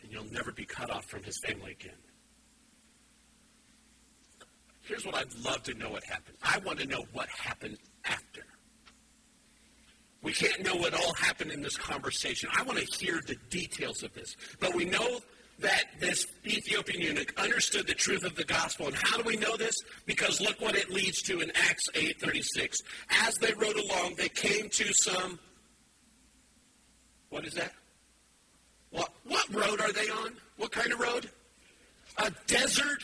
[0.03, 1.99] and you'll never be cut off from his family again.
[4.82, 6.37] Here's what I'd love to know what happened.
[6.43, 8.45] I want to know what happened after.
[10.22, 12.49] We can't know what all happened in this conversation.
[12.57, 14.37] I want to hear the details of this.
[14.59, 15.20] But we know
[15.59, 18.86] that this Ethiopian eunuch understood the truth of the gospel.
[18.88, 19.74] And how do we know this?
[20.04, 22.82] Because look what it leads to in Acts 8:36.
[23.11, 25.38] As they rode along, they came to some
[27.28, 27.72] what is that?
[28.90, 30.34] What what road are they on?
[30.57, 31.30] What kind of road?
[32.18, 33.02] A desert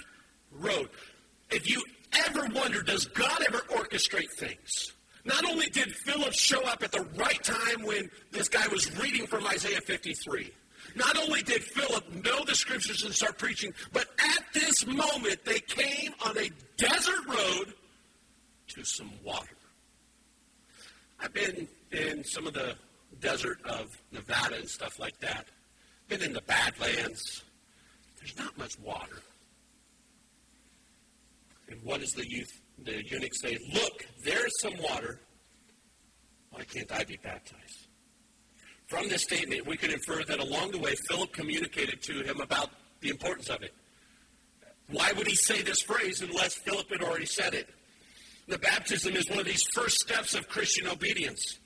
[0.53, 0.89] road.
[1.51, 1.83] If you
[2.27, 4.93] ever wonder, does God ever orchestrate things?
[5.25, 9.27] Not only did Philip show up at the right time when this guy was reading
[9.27, 10.51] from Isaiah 53,
[10.95, 15.61] not only did Philip know the scriptures and start preaching, but at this moment they
[15.61, 17.75] came on a desert road
[18.69, 19.57] to some water.
[21.21, 22.75] I've been in some of the
[23.21, 25.47] desert of Nevada and stuff like that.
[26.09, 27.45] Been in the Badlands.
[28.19, 29.23] There's not much water.
[31.69, 33.59] And what does the youth, the eunuch say?
[33.73, 35.21] Look, there's some water.
[36.51, 37.82] Why can't I be baptized?
[38.93, 42.69] From this statement, we can infer that along the way, Philip communicated to him about
[43.01, 43.73] the importance of it.
[44.91, 47.71] Why would he say this phrase unless Philip had already said it?
[48.49, 51.59] The baptism is one of these first steps of Christian obedience.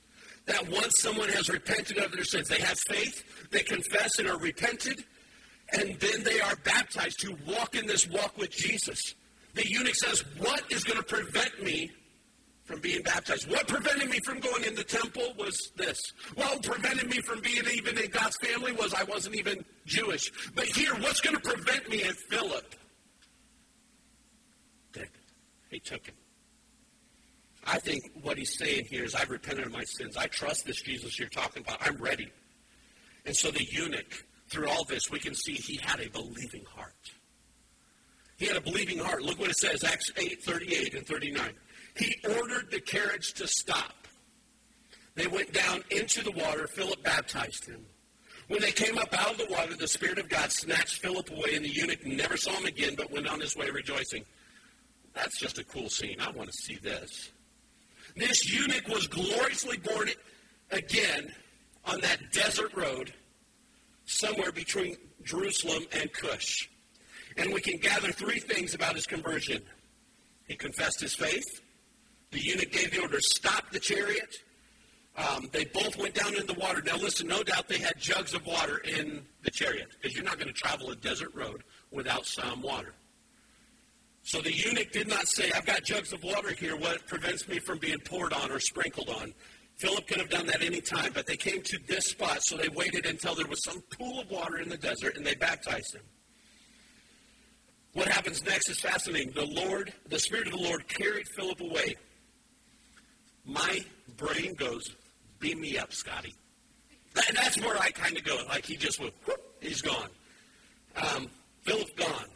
[0.45, 4.39] That once someone has repented of their sins, they have faith, they confess and are
[4.39, 5.03] repented,
[5.73, 9.17] and then they are baptized to walk in this walk with Jesus.
[9.55, 11.91] The eunuch says, What is going to prevent me
[12.67, 13.51] from being baptized?
[13.51, 16.13] What prevented me from going in the temple was this.
[16.35, 20.31] What prevented me from being even in God's family was I wasn't even Jewish.
[20.55, 22.75] But here, what's going to prevent me in Philip?
[25.71, 26.15] He took him.
[27.67, 30.17] I think what he's saying here is, I've repented of my sins.
[30.17, 31.79] I trust this Jesus you're talking about.
[31.81, 32.33] I'm ready.
[33.25, 36.95] And so the eunuch, through all this, we can see he had a believing heart.
[38.39, 39.23] He had a believing heart.
[39.23, 41.51] Look what it says, Acts 8, 38 and 39.
[41.97, 44.07] He ordered the carriage to stop.
[45.15, 46.67] They went down into the water.
[46.67, 47.87] Philip baptized him.
[48.49, 51.55] When they came up out of the water, the Spirit of God snatched Philip away,
[51.55, 54.25] and the eunuch never saw him again, but went on his way rejoicing.
[55.15, 56.21] That's just a cool scene.
[56.21, 57.31] I want to see this.
[58.15, 60.11] This eunuch was gloriously born
[60.71, 61.33] again
[61.85, 63.13] on that desert road
[64.05, 66.69] somewhere between Jerusalem and Cush.
[67.37, 69.63] And we can gather three things about his conversion.
[70.47, 71.63] He confessed his faith.
[72.31, 74.35] The eunuch gave the order, stop the chariot.
[75.17, 76.83] Um, they both went down in the water.
[76.85, 80.39] Now, listen, no doubt they had jugs of water in the chariot because you're not
[80.39, 82.93] going to travel a desert road without some water.
[84.25, 86.77] So the eunuch did not say, I've got jugs of water here.
[86.77, 89.33] What prevents me from being poured on or sprinkled on?
[89.77, 92.69] Philip could have done that any time, but they came to this spot, so they
[92.69, 96.03] waited until there was some pool of water in the desert and they baptized him.
[97.93, 99.33] What happens next is fascinating.
[99.33, 101.95] The Lord, the Spirit of the Lord carried Philip away.
[103.47, 103.85] My
[104.17, 104.95] brain goes,
[105.39, 106.35] beam me up, Scotty.
[107.29, 108.39] And that's where I kind of go.
[108.49, 110.09] Like he just went, whoop, he's gone.
[110.97, 111.29] Um,
[111.63, 112.27] Philip gone.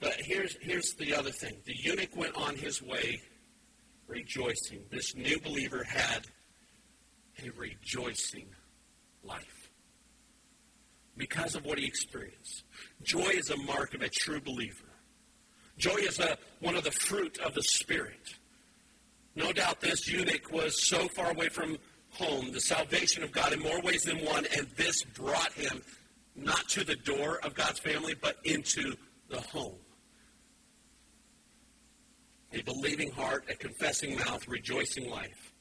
[0.00, 1.56] But here's, here's the other thing.
[1.64, 3.20] The eunuch went on his way
[4.06, 4.80] rejoicing.
[4.90, 6.26] This new believer had
[7.44, 8.48] a rejoicing
[9.22, 9.70] life
[11.16, 12.64] because of what he experienced.
[13.02, 14.84] Joy is a mark of a true believer.
[15.76, 18.37] Joy is a, one of the fruit of the Spirit.
[19.38, 21.78] No doubt this eunuch was so far away from
[22.10, 25.80] home, the salvation of God in more ways than one, and this brought him
[26.34, 28.96] not to the door of God's family, but into
[29.30, 29.78] the home.
[32.52, 35.52] A believing heart, a confessing mouth, rejoicing life,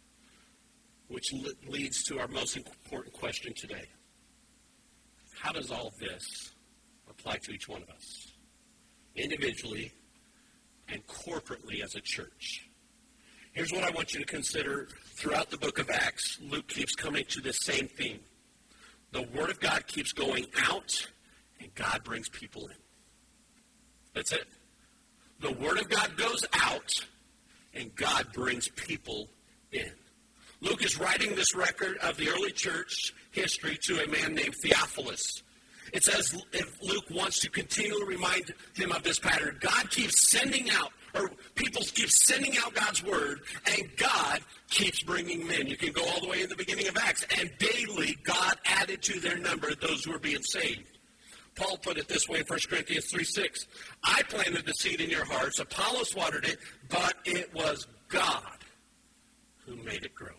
[1.08, 1.32] which
[1.68, 3.86] leads to our most important question today.
[5.40, 6.52] How does all this
[7.08, 8.32] apply to each one of us,
[9.16, 9.92] individually
[10.88, 12.67] and corporately as a church?
[13.58, 16.38] Here's what I want you to consider throughout the book of Acts.
[16.48, 18.20] Luke keeps coming to this same theme.
[19.14, 20.94] The Word of God keeps going out,
[21.60, 22.76] and God brings people in.
[24.14, 24.46] That's it.
[25.40, 27.04] The Word of God goes out,
[27.74, 29.28] and God brings people
[29.72, 29.92] in.
[30.62, 35.42] Luke is writing this record of the early church history to a man named Theophilus.
[35.94, 40.70] It says if Luke wants to continually remind him of this pattern, God keeps sending
[40.70, 45.68] out or people keep sending out God's word, and God keeps bringing men.
[45.68, 49.02] You can go all the way in the beginning of Acts, and daily God added
[49.04, 50.98] to their number those who were being saved.
[51.56, 53.68] Paul put it this way in 1 Corinthians 3 6.
[54.04, 58.42] I planted the seed in your hearts, Apollos watered it, but it was God
[59.66, 60.36] who made it grow.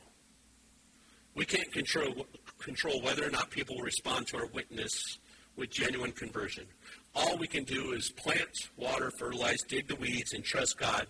[1.35, 2.27] We can't control,
[2.59, 5.19] control whether or not people will respond to our witness
[5.57, 6.67] with genuine conversion.
[7.15, 11.07] All we can do is plant, water, fertilize, dig the weeds, and trust God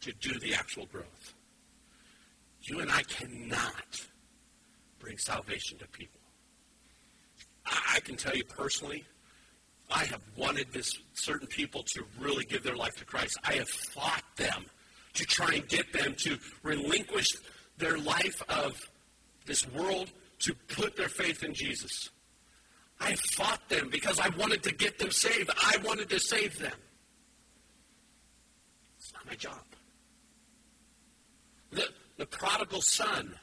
[0.00, 1.34] to do the actual growth.
[2.62, 4.06] You and I cannot
[4.98, 6.20] bring salvation to people.
[7.66, 9.04] I, I can tell you personally,
[9.90, 13.38] I have wanted this certain people to really give their life to Christ.
[13.44, 14.66] I have fought them
[15.14, 17.26] to try and get them to relinquish
[17.78, 18.72] their life of
[19.46, 20.10] this world
[20.40, 22.10] to put their faith in Jesus.
[23.00, 25.50] I fought them because I wanted to get them saved.
[25.56, 26.72] I wanted to save them.
[28.98, 29.62] It's not my job.
[31.72, 31.88] The,
[32.18, 33.34] the prodigal son.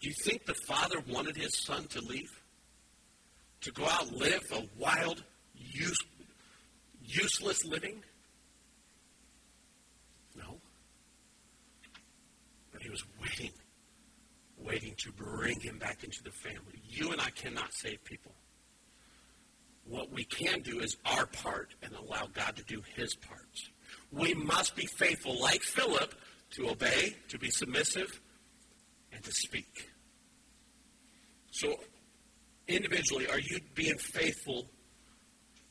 [0.00, 2.30] Do you think the father wanted his son to leave?
[3.62, 5.24] To go out and live a wild,
[5.56, 5.98] use,
[7.04, 8.02] useless living?
[10.36, 10.60] No.
[12.72, 13.52] But he was waiting
[14.72, 16.80] waiting to bring him back into the family.
[16.88, 18.32] You and I cannot save people.
[19.84, 23.50] What we can do is our part and allow God to do his part.
[24.10, 26.14] We must be faithful, like Philip,
[26.52, 28.18] to obey, to be submissive,
[29.12, 29.90] and to speak.
[31.50, 31.78] So,
[32.66, 34.70] individually, are you being faithful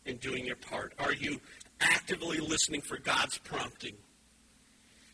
[0.06, 0.93] in doing your part?
[0.99, 1.41] Are you
[1.80, 3.95] actively listening for God's prompting?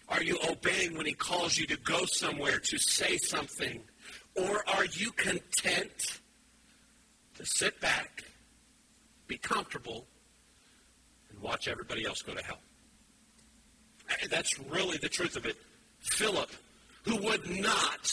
[0.09, 3.81] Are you obeying when he calls you to go somewhere, to say something?
[4.35, 6.19] Or are you content
[7.35, 8.23] to sit back,
[9.27, 10.07] be comfortable,
[11.29, 12.59] and watch everybody else go to hell?
[14.29, 15.57] That's really the truth of it.
[15.99, 16.51] Philip,
[17.03, 18.11] who would not,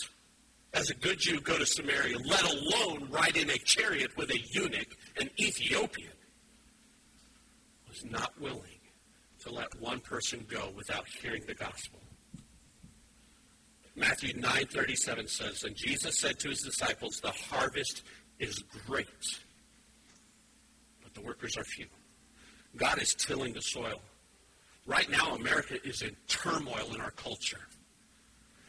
[0.72, 4.38] as a good Jew, go to Samaria, let alone ride in a chariot with a
[4.50, 6.10] eunuch, an Ethiopian,
[7.88, 8.73] was not willing
[9.44, 12.00] to let one person go without hearing the gospel.
[13.94, 18.02] Matthew 9:37 says, "And Jesus said to his disciples, the harvest
[18.38, 19.08] is great,
[21.02, 21.88] but the workers are few."
[22.76, 24.02] God is tilling the soil.
[24.86, 27.68] Right now America is in turmoil in our culture.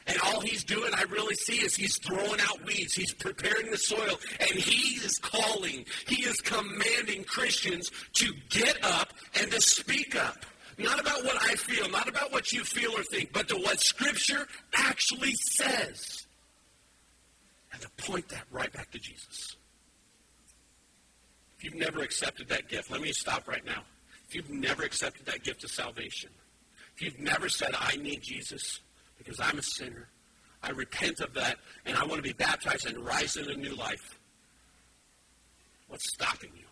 [0.08, 2.94] And all he's doing, I really see, is he's throwing out weeds.
[2.94, 4.20] He's preparing the soil.
[4.40, 10.46] And he is calling, he is commanding Christians to get up and to speak up.
[10.78, 13.80] Not about what I feel, not about what you feel or think, but to what
[13.80, 16.28] Scripture actually says.
[17.72, 19.56] And to point that right back to Jesus.
[21.58, 23.84] If you've never accepted that gift, let me stop right now.
[24.28, 26.30] If you've never accepted that gift of salvation,
[26.96, 28.82] if you've never said, I need Jesus,
[29.18, 30.08] because I'm a sinner.
[30.62, 33.76] I repent of that, and I want to be baptized and rise in a new
[33.76, 34.20] life.
[35.88, 36.66] What's stopping you?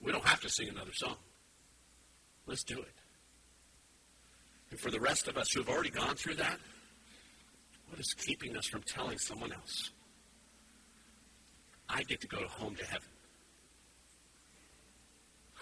[0.00, 1.16] We don't have to sing another song.
[2.46, 2.94] Let's do it.
[4.70, 6.58] And for the rest of us who have already gone through that,
[7.88, 9.90] what is keeping us from telling someone else?
[11.88, 13.08] I get to go home to heaven.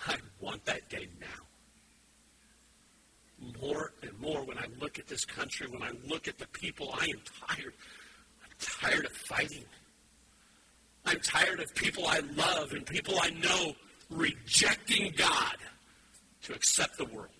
[0.06, 1.42] I want that day now
[3.60, 6.94] more and more when I look at this country, when I look at the people,
[6.98, 7.72] I am tired.
[8.42, 9.64] I'm tired of fighting.
[11.04, 13.74] I'm tired of people I love and people I know
[14.10, 15.56] rejecting God
[16.42, 17.30] to accept the world.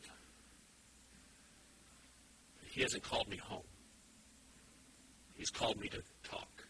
[2.70, 3.62] He hasn't called me home.
[5.34, 6.64] He's called me to talk.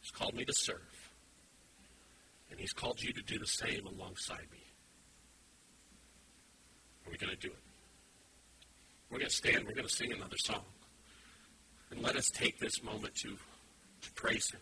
[0.00, 1.10] He's called me to serve.
[2.50, 4.64] And he's called you to do the same alongside me.
[7.06, 7.58] Are we going to do it?
[9.10, 9.64] We're going to stand.
[9.66, 10.64] We're going to sing another song.
[11.90, 13.36] And let us take this moment to,
[14.02, 14.60] to praise Him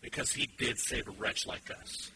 [0.00, 2.10] because He did save a wretch like us.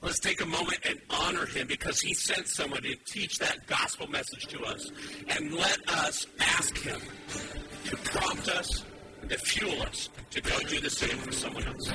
[0.00, 4.06] Let's take a moment and honor Him because He sent someone to teach that gospel
[4.08, 4.90] message to us.
[5.28, 7.00] And let us ask Him
[7.86, 8.84] to prompt us
[9.28, 11.92] to fuel us to go do the same for someone else.